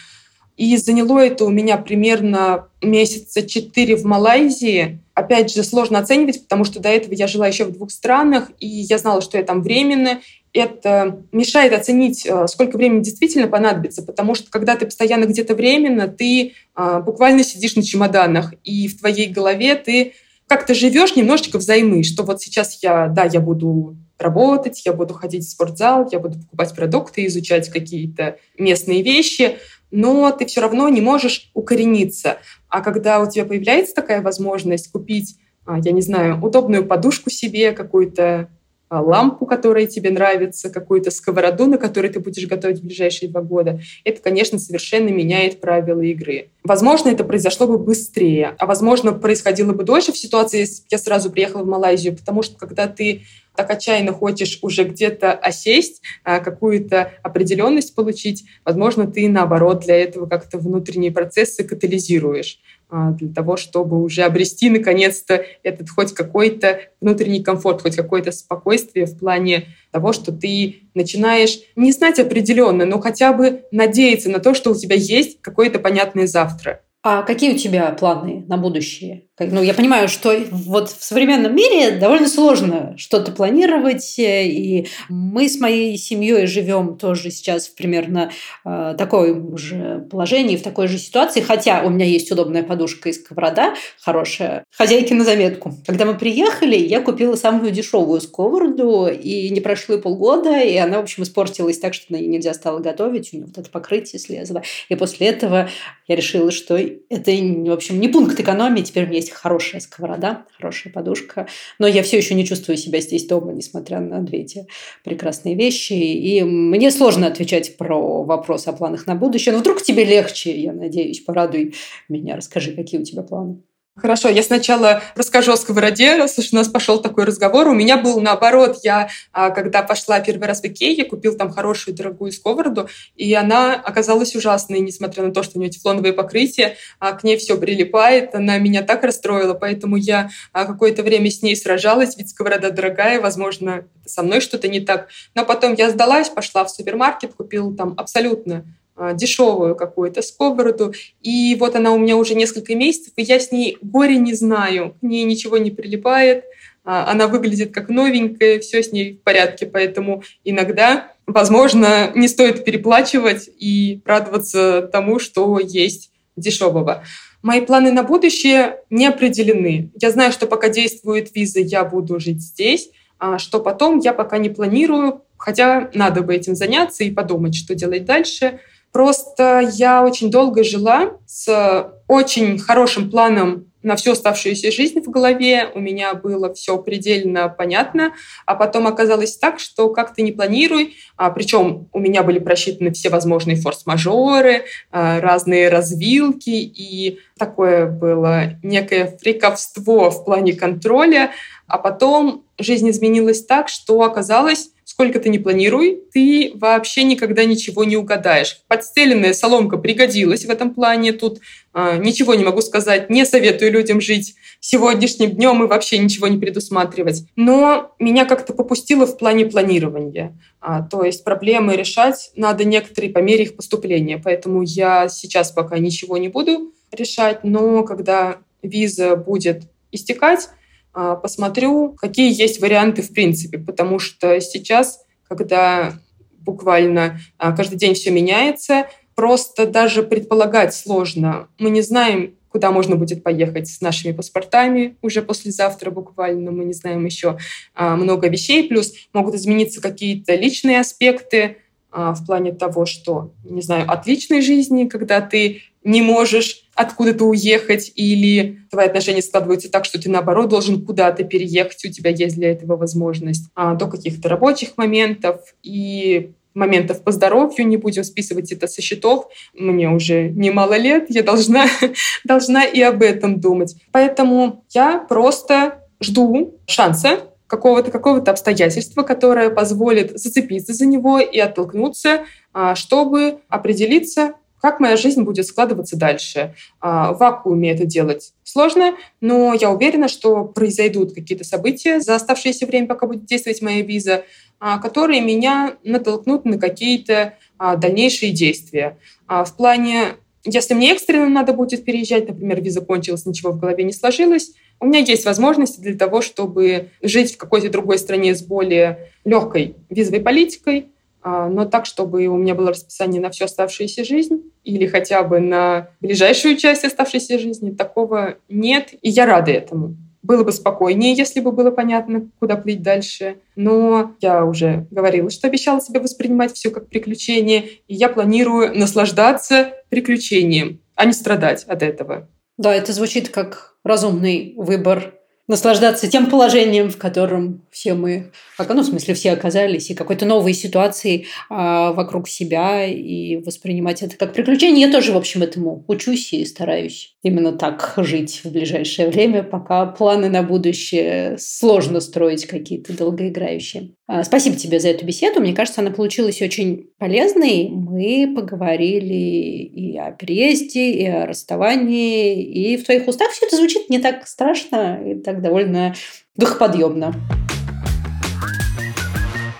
И 0.59 0.75
заняло 0.75 1.19
это 1.19 1.45
у 1.45 1.49
меня 1.49 1.77
примерно 1.77 2.67
месяца 2.81 3.47
четыре 3.47 3.95
в 3.95 4.03
Малайзии. 4.03 4.99
Опять 5.13 5.53
же, 5.53 5.63
сложно 5.63 5.99
оценивать, 5.99 6.43
потому 6.43 6.65
что 6.65 6.81
до 6.81 6.89
этого 6.89 7.13
я 7.13 7.27
жила 7.27 7.47
еще 7.47 7.63
в 7.63 7.71
двух 7.71 7.91
странах, 7.91 8.51
и 8.59 8.67
я 8.67 8.97
знала, 8.97 9.21
что 9.21 9.37
я 9.37 9.45
там 9.45 9.61
временно. 9.61 10.19
Это 10.51 11.23
мешает 11.31 11.71
оценить, 11.71 12.27
а, 12.27 12.45
сколько 12.49 12.75
времени 12.75 13.03
действительно 13.03 13.47
понадобится, 13.47 14.01
потому 14.01 14.35
что 14.35 14.51
когда 14.51 14.75
ты 14.75 14.83
постоянно 14.83 15.23
где-то 15.23 15.55
временно, 15.55 16.09
ты 16.09 16.51
а, 16.75 16.99
буквально 16.99 17.45
сидишь 17.45 17.77
на 17.77 17.83
чемоданах, 17.83 18.53
и 18.65 18.89
в 18.89 18.99
твоей 18.99 19.27
голове 19.29 19.75
ты 19.75 20.11
как 20.47 20.65
то 20.65 20.73
живешь 20.73 21.15
немножечко 21.15 21.57
взаймы, 21.57 22.03
что 22.03 22.23
вот 22.23 22.41
сейчас 22.41 22.83
я, 22.83 23.07
да, 23.07 23.23
я 23.23 23.39
буду 23.39 23.95
работать, 24.17 24.81
я 24.85 24.91
буду 24.91 25.13
ходить 25.13 25.45
в 25.45 25.49
спортзал, 25.49 26.09
я 26.11 26.19
буду 26.19 26.39
покупать 26.39 26.75
продукты, 26.75 27.25
изучать 27.27 27.69
какие-то 27.69 28.37
местные 28.57 29.01
вещи, 29.01 29.57
но 29.91 30.31
ты 30.31 30.45
все 30.45 30.61
равно 30.61 30.89
не 30.89 31.01
можешь 31.01 31.49
укорениться. 31.53 32.37
А 32.67 32.81
когда 32.81 33.19
у 33.19 33.29
тебя 33.29 33.45
появляется 33.45 33.95
такая 33.95 34.21
возможность 34.21 34.91
купить, 34.91 35.37
а, 35.65 35.79
я 35.79 35.91
не 35.91 36.01
знаю, 36.01 36.43
удобную 36.43 36.85
подушку 36.85 37.29
себе, 37.29 37.71
какую-то 37.71 38.49
лампу, 38.89 39.45
которая 39.45 39.85
тебе 39.85 40.09
нравится, 40.09 40.69
какую-то 40.69 41.11
сковороду, 41.11 41.67
на 41.67 41.77
которой 41.77 42.09
ты 42.09 42.19
будешь 42.19 42.47
готовить 42.47 42.79
в 42.79 42.85
ближайшие 42.85 43.29
два 43.29 43.41
года, 43.41 43.79
это, 44.03 44.21
конечно, 44.21 44.59
совершенно 44.59 45.09
меняет 45.09 45.61
правила 45.61 46.01
игры. 46.01 46.49
Возможно, 46.63 47.09
это 47.09 47.23
произошло 47.23 47.67
бы 47.67 47.77
быстрее, 47.77 48.55
а 48.57 48.65
возможно, 48.65 49.13
происходило 49.13 49.73
бы 49.73 49.83
дольше 49.83 50.11
в 50.11 50.17
ситуации, 50.17 50.61
если 50.61 50.83
я 50.89 50.97
сразу 50.97 51.31
приехала 51.31 51.63
в 51.63 51.67
Малайзию, 51.67 52.15
потому 52.15 52.41
что 52.41 52.57
когда 52.57 52.87
ты 52.87 53.21
так 53.55 53.69
отчаянно 53.71 54.13
хочешь 54.13 54.59
уже 54.61 54.85
где-то 54.85 55.33
осесть, 55.33 56.01
а, 56.23 56.39
какую-то 56.39 57.11
определенность 57.23 57.93
получить, 57.93 58.45
возможно, 58.63 59.05
ты, 59.05 59.27
наоборот, 59.27 59.81
для 59.81 59.97
этого 59.97 60.27
как-то 60.27 60.57
внутренние 60.57 61.11
процессы 61.11 61.65
катализируешь. 61.65 62.59
А, 62.91 63.11
для 63.11 63.31
того, 63.31 63.55
чтобы 63.55 64.01
уже 64.01 64.23
обрести 64.23 64.67
наконец-то 64.67 65.45
этот 65.61 65.91
хоть 65.91 66.15
какой-то 66.15 66.79
внутренний 66.99 67.43
комфорт, 67.43 67.83
хоть 67.83 67.95
какое-то 67.95 68.31
спокойствие 68.31 69.05
в 69.05 69.15
плане 69.15 69.67
того, 69.91 70.11
что 70.11 70.31
ты 70.31 70.89
начинаешь 70.95 71.59
не 71.75 71.91
знать 71.91 72.17
определенно, 72.17 72.85
но 72.85 72.99
хотя 72.99 73.31
бы 73.31 73.61
надеяться 73.71 74.31
на 74.31 74.39
то, 74.39 74.55
что 74.55 74.71
у 74.71 74.75
тебя 74.75 74.95
есть 74.95 75.39
какое-то 75.41 75.77
понятное 75.77 76.25
завтра. 76.25 76.81
А 77.01 77.23
какие 77.23 77.53
у 77.53 77.57
тебя 77.57 77.91
планы 77.91 78.43
на 78.47 78.57
будущее? 78.57 79.29
Ну, 79.39 79.63
я 79.63 79.73
понимаю, 79.73 80.09
что 80.09 80.35
вот 80.51 80.89
в 80.89 81.01
современном 81.01 81.55
мире 81.55 81.91
довольно 81.91 82.27
сложно 82.27 82.93
что-то 82.97 83.31
планировать, 83.31 84.19
э, 84.19 84.47
и 84.47 84.87
мы 85.07 85.47
с 85.47 85.59
моей 85.59 85.97
семьей 85.97 86.45
живем 86.45 86.97
тоже 86.97 87.31
сейчас 87.31 87.67
в 87.67 87.75
примерно 87.75 88.31
э, 88.65 88.95
таком 88.97 89.57
же 89.57 90.05
положении, 90.11 90.57
в 90.57 90.61
такой 90.61 90.89
же 90.89 90.97
ситуации, 90.97 91.39
хотя 91.39 91.83
у 91.83 91.89
меня 91.89 92.05
есть 92.05 92.29
удобная 92.31 92.63
подушка 92.63 93.07
и 93.07 93.13
сковорода 93.13 93.75
хорошая. 94.01 94.65
Хозяйки 94.75 95.13
на 95.13 95.23
заметку. 95.23 95.73
Когда 95.87 96.03
мы 96.03 96.15
приехали, 96.15 96.75
я 96.75 96.99
купила 96.99 97.35
самую 97.35 97.71
дешевую 97.71 98.19
сковороду, 98.19 99.07
и 99.07 99.49
не 99.51 99.61
прошло 99.61 99.95
и 99.95 100.01
полгода, 100.01 100.59
и 100.59 100.75
она, 100.75 100.97
в 100.97 101.03
общем, 101.03 101.23
испортилась 101.23 101.79
так, 101.79 101.93
что 101.93 102.11
на 102.11 102.17
ней 102.17 102.27
нельзя 102.27 102.53
стало 102.53 102.79
готовить, 102.79 103.29
у 103.31 103.37
нее 103.37 103.45
вот 103.45 103.57
это 103.57 103.69
покрытие 103.69 104.19
слезло. 104.19 104.63
И 104.89 104.95
после 104.95 105.27
этого 105.27 105.69
я 106.07 106.15
решила, 106.17 106.51
что 106.51 106.88
это, 107.09 107.31
в 107.31 107.71
общем, 107.71 107.99
не 107.99 108.07
пункт 108.07 108.39
экономии, 108.39 108.81
теперь 108.81 109.03
у 109.03 109.07
меня 109.07 109.17
есть 109.17 109.31
хорошая 109.31 109.81
сковорода, 109.81 110.45
хорошая 110.57 110.91
подушка. 110.91 111.47
Но 111.79 111.87
я 111.87 112.03
все 112.03 112.17
еще 112.17 112.35
не 112.35 112.45
чувствую 112.45 112.77
себя 112.77 112.99
здесь 113.01 113.25
дома, 113.25 113.51
несмотря 113.53 113.99
на 113.99 114.21
две 114.21 114.39
эти 114.39 114.67
прекрасные 115.03 115.55
вещи. 115.55 115.93
И 115.93 116.43
мне 116.43 116.91
сложно 116.91 117.27
отвечать 117.27 117.77
про 117.77 118.23
вопрос 118.23 118.67
о 118.67 118.73
планах 118.73 119.07
на 119.07 119.15
будущее. 119.15 119.53
Но 119.53 119.59
вдруг 119.59 119.81
тебе 119.81 120.03
легче, 120.03 120.59
я 120.59 120.73
надеюсь. 120.73 121.21
Порадуй 121.21 121.75
меня, 122.07 122.35
расскажи, 122.35 122.73
какие 122.73 122.99
у 122.99 123.03
тебя 123.03 123.23
планы. 123.23 123.57
Хорошо, 124.01 124.29
я 124.29 124.43
сначала 124.43 125.01
расскажу 125.15 125.51
о 125.51 125.57
сковороде, 125.57 126.23
уж 126.23 126.53
у 126.53 126.55
нас 126.55 126.69
пошел 126.69 127.01
такой 127.01 127.25
разговор. 127.25 127.67
У 127.67 127.73
меня 127.73 127.97
был 127.97 128.21
наоборот. 128.21 128.79
Я, 128.83 129.09
а, 129.33 129.49
когда 129.49 129.83
пошла 129.83 130.19
первый 130.21 130.47
раз 130.47 130.61
в 130.61 130.65
Икею, 130.65 130.95
я 130.95 131.05
купил 131.05 131.35
там 131.35 131.51
хорошую 131.51 131.95
дорогую 131.95 132.31
сковороду, 132.31 132.87
и 133.15 133.33
она 133.33 133.73
оказалась 133.73 134.35
ужасной, 134.35 134.79
несмотря 134.79 135.23
на 135.23 135.33
то, 135.33 135.43
что 135.43 135.57
у 135.57 135.61
нее 135.61 135.69
тефлоновые 135.69 136.13
покрытия, 136.13 136.77
а 136.99 137.11
к 137.11 137.23
ней 137.23 137.37
все 137.37 137.57
прилипает. 137.57 138.35
Она 138.35 138.57
меня 138.57 138.83
так 138.83 139.03
расстроила, 139.03 139.53
поэтому 139.53 139.97
я 139.97 140.29
а, 140.53 140.65
какое-то 140.65 141.03
время 141.03 141.29
с 141.29 141.41
ней 141.41 141.55
сражалась, 141.55 142.17
ведь 142.17 142.29
сковорода 142.29 142.71
дорогая, 142.71 143.19
возможно, 143.19 143.85
со 144.05 144.23
мной 144.23 144.39
что-то 144.39 144.67
не 144.67 144.79
так. 144.79 145.09
Но 145.35 145.45
потом 145.45 145.73
я 145.73 145.89
сдалась, 145.89 146.29
пошла 146.29 146.63
в 146.63 146.69
супермаркет, 146.69 147.33
купила 147.33 147.75
там 147.75 147.93
абсолютно 147.97 148.65
дешевую 149.13 149.75
какую-то 149.75 150.21
сковороду. 150.21 150.93
И 151.21 151.55
вот 151.59 151.75
она 151.75 151.91
у 151.91 151.97
меня 151.97 152.17
уже 152.17 152.35
несколько 152.35 152.75
месяцев, 152.75 153.13
и 153.15 153.23
я 153.23 153.39
с 153.39 153.51
ней 153.51 153.77
горе 153.81 154.17
не 154.17 154.33
знаю. 154.33 154.95
К 154.99 155.03
ней 155.03 155.23
ничего 155.23 155.57
не 155.57 155.71
прилипает, 155.71 156.43
а, 156.83 157.11
она 157.11 157.27
выглядит 157.27 157.73
как 157.73 157.89
новенькая, 157.89 158.59
все 158.59 158.81
с 158.81 158.91
ней 158.91 159.13
в 159.13 159.23
порядке. 159.23 159.65
Поэтому 159.65 160.23
иногда, 160.43 161.13
возможно, 161.27 162.11
не 162.15 162.27
стоит 162.27 162.65
переплачивать 162.65 163.49
и 163.59 164.01
радоваться 164.05 164.89
тому, 164.91 165.19
что 165.19 165.59
есть 165.59 166.11
дешевого. 166.35 167.03
Мои 167.41 167.61
планы 167.61 167.91
на 167.91 168.03
будущее 168.03 168.81
не 168.89 169.05
определены. 169.05 169.91
Я 170.01 170.11
знаю, 170.11 170.31
что 170.31 170.45
пока 170.45 170.69
действует 170.69 171.33
виза, 171.35 171.59
я 171.59 171.85
буду 171.85 172.19
жить 172.19 172.41
здесь, 172.41 172.89
а 173.17 173.37
что 173.37 173.59
потом 173.59 173.99
я 173.99 174.13
пока 174.13 174.37
не 174.37 174.49
планирую, 174.49 175.21
хотя 175.37 175.89
надо 175.93 176.21
бы 176.21 176.35
этим 176.35 176.55
заняться 176.55 177.03
и 177.03 177.11
подумать, 177.11 177.55
что 177.55 177.75
делать 177.75 178.05
дальше. 178.05 178.59
Просто 178.91 179.69
я 179.73 180.03
очень 180.03 180.31
долго 180.31 180.63
жила 180.63 181.17
с 181.25 181.91
очень 182.07 182.57
хорошим 182.57 183.09
планом 183.09 183.69
на 183.81 183.95
всю 183.95 184.11
оставшуюся 184.11 184.71
жизнь 184.71 184.99
в 184.99 185.09
голове. 185.09 185.71
У 185.73 185.79
меня 185.79 186.13
было 186.13 186.53
все 186.53 186.77
предельно 186.77 187.47
понятно. 187.49 188.13
А 188.45 188.55
потом 188.55 188.87
оказалось 188.87 189.37
так, 189.37 189.59
что 189.59 189.89
как 189.89 190.13
ты 190.13 190.21
не 190.21 190.31
планируй, 190.31 190.95
а, 191.15 191.29
причем 191.29 191.87
у 191.93 191.99
меня 191.99 192.23
были 192.23 192.39
просчитаны 192.39 192.91
все 192.91 193.09
возможные 193.09 193.55
форс-мажоры, 193.55 194.65
а, 194.91 195.21
разные 195.21 195.69
развилки, 195.69 196.49
и 196.49 197.19
такое 197.37 197.85
было 197.85 198.55
некое 198.63 199.17
фриковство 199.21 200.11
в 200.11 200.25
плане 200.25 200.53
контроля. 200.53 201.31
А 201.67 201.77
потом 201.77 202.43
жизнь 202.57 202.89
изменилась 202.89 203.45
так, 203.45 203.69
что 203.69 204.01
оказалось, 204.01 204.71
сколько 204.99 205.21
ты 205.21 205.29
не 205.29 205.39
планируй, 205.39 206.03
ты 206.11 206.51
вообще 206.55 207.03
никогда 207.03 207.45
ничего 207.45 207.85
не 207.85 207.95
угадаешь. 207.95 208.59
Подстеленная 208.67 209.31
соломка 209.31 209.77
пригодилась 209.77 210.43
в 210.43 210.49
этом 210.49 210.73
плане. 210.73 211.13
Тут 211.13 211.39
э, 211.73 211.99
ничего 211.99 212.33
не 212.33 212.43
могу 212.43 212.59
сказать, 212.59 213.09
не 213.09 213.25
советую 213.25 213.71
людям 213.71 214.01
жить 214.01 214.35
сегодняшним 214.59 215.31
днем 215.31 215.63
и 215.63 215.67
вообще 215.67 215.99
ничего 215.99 216.27
не 216.27 216.37
предусматривать. 216.37 217.23
Но 217.37 217.95
меня 217.97 218.25
как-то 218.25 218.51
попустило 218.51 219.07
в 219.07 219.17
плане 219.17 219.45
планирования. 219.45 220.37
А, 220.59 220.81
то 220.81 221.05
есть 221.05 221.23
проблемы 221.23 221.77
решать 221.77 222.31
надо 222.35 222.65
некоторые 222.65 223.13
по 223.13 223.19
мере 223.19 223.45
их 223.45 223.55
поступления. 223.55 224.21
Поэтому 224.21 224.63
я 224.63 225.07
сейчас 225.07 225.51
пока 225.51 225.77
ничего 225.77 226.17
не 226.17 226.27
буду 226.27 226.73
решать, 226.91 227.45
но 227.45 227.83
когда 227.83 228.39
виза 228.61 229.15
будет 229.15 229.61
истекать, 229.93 230.49
посмотрю, 230.93 231.93
какие 231.93 232.33
есть 232.33 232.61
варианты 232.61 233.01
в 233.01 233.13
принципе, 233.13 233.57
потому 233.57 233.99
что 233.99 234.39
сейчас, 234.41 235.01
когда 235.27 235.93
буквально 236.39 237.19
а, 237.37 237.51
каждый 237.51 237.77
день 237.77 237.93
все 237.93 238.11
меняется, 238.11 238.87
просто 239.15 239.67
даже 239.67 240.03
предполагать 240.03 240.73
сложно. 240.73 241.47
Мы 241.59 241.69
не 241.69 241.81
знаем, 241.81 242.35
куда 242.49 242.71
можно 242.71 242.95
будет 242.95 243.23
поехать 243.23 243.67
с 243.67 243.81
нашими 243.81 244.11
паспортами 244.13 244.95
уже 245.01 245.21
послезавтра 245.21 245.91
буквально. 245.91 246.51
Мы 246.51 246.65
не 246.65 246.73
знаем 246.73 247.05
еще 247.05 247.37
а, 247.75 247.95
много 247.95 248.27
вещей. 248.27 248.67
Плюс 248.67 248.93
могут 249.13 249.35
измениться 249.35 249.81
какие-то 249.81 250.35
личные 250.35 250.79
аспекты 250.79 251.57
в 251.91 252.23
плане 252.27 252.51
того, 252.51 252.85
что, 252.85 253.33
не 253.43 253.63
знаю, 253.63 253.89
от 253.89 254.05
личной 254.05 254.41
жизни, 254.41 254.87
когда 254.87 255.21
ты 255.21 255.63
не 255.83 256.03
можешь 256.03 256.68
откуда-то 256.79 257.25
уехать, 257.25 257.91
или 257.95 258.59
твои 258.71 258.85
отношения 258.85 259.21
складываются 259.21 259.69
так, 259.69 259.83
что 259.83 260.01
ты, 260.01 260.09
наоборот, 260.09 260.47
должен 260.47 260.85
куда-то 260.85 261.25
переехать, 261.25 261.83
у 261.83 261.89
тебя 261.89 262.09
есть 262.09 262.35
для 262.35 262.51
этого 262.51 262.77
возможность, 262.77 263.49
а, 263.53 263.75
до 263.75 263.87
каких-то 263.87 264.29
рабочих 264.29 264.77
моментов 264.77 265.41
и 265.61 266.31
моментов 266.53 267.03
по 267.03 267.11
здоровью, 267.11 267.67
не 267.67 267.75
будем 267.75 268.05
списывать 268.05 268.53
это 268.53 268.67
со 268.67 268.81
счетов. 268.81 269.27
Мне 269.53 269.89
уже 269.89 270.29
немало 270.29 270.77
лет, 270.77 271.07
я 271.09 271.21
должна, 271.21 271.65
должна 272.23 272.63
и 272.63 272.81
об 272.81 273.03
этом 273.03 273.41
думать. 273.41 273.75
Поэтому 273.91 274.63
я 274.69 274.99
просто 274.99 275.83
жду 275.99 276.59
шанса 276.65 277.19
какого-то 277.47 277.91
какого-то 277.91 278.31
обстоятельства, 278.31 279.01
которое 279.03 279.49
позволит 279.49 280.17
зацепиться 280.17 280.73
за 280.73 280.85
него 280.85 281.19
и 281.19 281.39
оттолкнуться, 281.39 282.25
а, 282.53 282.75
чтобы 282.75 283.39
определиться, 283.49 284.35
как 284.61 284.79
моя 284.79 284.97
жизнь 284.97 285.23
будет 285.23 285.45
складываться 285.45 285.97
дальше. 285.97 286.55
А, 286.79 287.13
в 287.13 287.19
вакууме 287.19 287.71
это 287.71 287.85
делать 287.85 288.33
сложно, 288.43 288.95
но 289.21 289.53
я 289.53 289.71
уверена, 289.71 290.07
что 290.07 290.45
произойдут 290.45 291.13
какие-то 291.13 291.43
события 291.43 291.99
за 291.99 292.15
оставшееся 292.15 292.65
время, 292.65 292.87
пока 292.87 293.07
будет 293.07 293.25
действовать 293.25 293.61
моя 293.61 293.81
виза, 293.81 294.23
а, 294.59 294.79
которые 294.79 295.21
меня 295.21 295.75
натолкнут 295.83 296.45
на 296.45 296.57
какие-то 296.57 297.35
а, 297.57 297.75
дальнейшие 297.75 298.31
действия. 298.31 298.97
В 299.27 299.53
плане, 299.55 300.15
если 300.43 300.73
мне 300.73 300.91
экстренно 300.93 301.29
надо 301.29 301.53
будет 301.53 301.85
переезжать, 301.85 302.27
например, 302.27 302.61
виза 302.61 302.81
кончилась, 302.81 303.25
ничего 303.25 303.51
в 303.51 303.59
голове 303.59 303.83
не 303.83 303.93
сложилось, 303.93 304.53
у 304.79 304.85
меня 304.85 304.99
есть 304.99 305.25
возможности 305.25 305.81
для 305.81 305.95
того, 305.95 306.21
чтобы 306.21 306.89
жить 307.01 307.33
в 307.33 307.37
какой-то 307.37 307.69
другой 307.69 307.99
стране 307.99 308.33
с 308.33 308.41
более 308.41 309.11
легкой 309.25 309.75
визовой 309.89 310.21
политикой, 310.21 310.79
а, 310.79 310.98
но 311.23 311.65
так, 311.65 311.85
чтобы 311.85 312.25
у 312.27 312.37
меня 312.37 312.55
было 312.55 312.69
расписание 312.69 313.21
на 313.21 313.29
всю 313.29 313.45
оставшуюся 313.45 314.03
жизнь 314.03 314.51
или 314.63 314.87
хотя 314.87 315.23
бы 315.23 315.39
на 315.39 315.89
ближайшую 315.99 316.57
часть 316.57 316.85
оставшейся 316.85 317.39
жизни, 317.39 317.71
такого 317.71 318.37
нет, 318.47 318.93
и 319.01 319.09
я 319.09 319.25
рада 319.25 319.51
этому. 319.51 319.95
Было 320.21 320.43
бы 320.43 320.51
спокойнее, 320.51 321.13
если 321.13 321.39
бы 321.39 321.51
было 321.51 321.71
понятно, 321.71 322.29
куда 322.39 322.55
плыть 322.57 322.81
дальше. 322.81 323.37
Но 323.55 324.15
я 324.19 324.45
уже 324.45 324.85
говорила, 324.91 325.29
что 325.29 325.47
обещала 325.47 325.81
себе 325.81 325.99
воспринимать 325.99 326.53
все 326.53 326.71
как 326.71 326.87
приключение, 326.87 327.65
и 327.87 327.95
я 327.95 328.09
планирую 328.09 328.77
наслаждаться 328.77 329.73
приключением, 329.89 330.81
а 330.95 331.05
не 331.05 331.13
страдать 331.13 331.63
от 331.63 331.83
этого. 331.83 332.27
Да, 332.57 332.75
это 332.75 332.91
звучит 332.91 333.29
как 333.29 333.75
разумный 333.85 334.53
выбор 334.57 335.13
наслаждаться 335.49 336.07
тем 336.07 336.29
положением, 336.29 336.89
в 336.89 336.97
котором 336.97 337.65
все 337.71 337.95
мы, 337.95 338.31
ну, 338.57 338.81
в 338.81 338.85
смысле, 338.85 339.15
все 339.15 339.31
оказались, 339.31 339.89
и 339.89 339.95
какой-то 339.95 340.25
новой 340.25 340.53
ситуацией 340.53 341.27
а, 341.49 341.91
вокруг 341.91 342.29
себя, 342.29 342.85
и 342.85 343.37
воспринимать 343.37 344.03
это 344.03 344.15
как 344.15 344.31
приключение. 344.33 344.87
Я 344.87 344.93
тоже, 344.93 345.11
в 345.11 345.17
общем, 345.17 345.41
этому 345.41 345.83
учусь 345.87 346.31
и 346.33 346.45
стараюсь 346.45 347.15
именно 347.23 347.51
так 347.51 347.95
жить 347.97 348.41
в 348.43 348.51
ближайшее 348.51 349.09
время, 349.09 349.43
пока 349.43 349.85
планы 349.87 350.29
на 350.29 350.43
будущее 350.43 351.37
сложно 351.39 351.99
строить 351.99 352.45
какие-то 352.45 352.95
долгоиграющие. 352.95 353.95
А, 354.11 354.23
спасибо 354.23 354.55
тебе 354.55 354.79
за 354.79 354.89
эту 354.89 355.05
беседу. 355.05 355.39
Мне 355.39 355.53
кажется, 355.53 355.81
она 355.81 355.91
получилась 355.91 356.41
очень 356.41 356.89
полезной. 356.97 357.69
Мы 357.69 358.33
поговорили 358.35 359.13
и 359.13 359.95
о 359.99 360.09
переезде, 360.09 360.93
и 360.93 361.05
о 361.05 361.27
расставании, 361.27 362.43
и 362.43 362.75
в 362.77 362.85
твоих 362.85 363.07
устах 363.07 363.29
все 363.29 363.45
это 363.45 363.55
звучит 363.55 363.87
не 363.87 363.99
так 363.99 364.27
страшно 364.27 364.99
и 365.05 365.13
так 365.13 365.43
довольно 365.43 365.93
духоподъемно. 366.35 367.13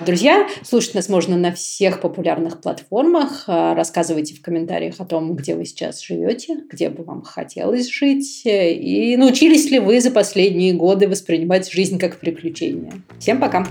Друзья, 0.03 0.47
слушать 0.63 0.95
нас 0.95 1.09
можно 1.09 1.37
на 1.37 1.51
всех 1.51 2.01
популярных 2.01 2.59
платформах. 2.59 3.43
А, 3.45 3.75
рассказывайте 3.75 4.33
в 4.33 4.41
комментариях 4.41 4.95
о 4.97 5.05
том, 5.05 5.35
где 5.35 5.53
вы 5.53 5.65
сейчас 5.65 6.01
живете, 6.01 6.61
где 6.67 6.89
бы 6.89 7.03
вам 7.03 7.21
хотелось 7.21 7.87
жить, 7.87 8.41
и 8.45 9.15
научились 9.15 9.69
ли 9.69 9.77
вы 9.77 10.01
за 10.01 10.09
последние 10.09 10.73
годы 10.73 11.07
воспринимать 11.07 11.71
жизнь 11.71 11.99
как 11.99 12.19
приключение. 12.19 12.93
Всем 13.19 13.39
пока! 13.39 13.67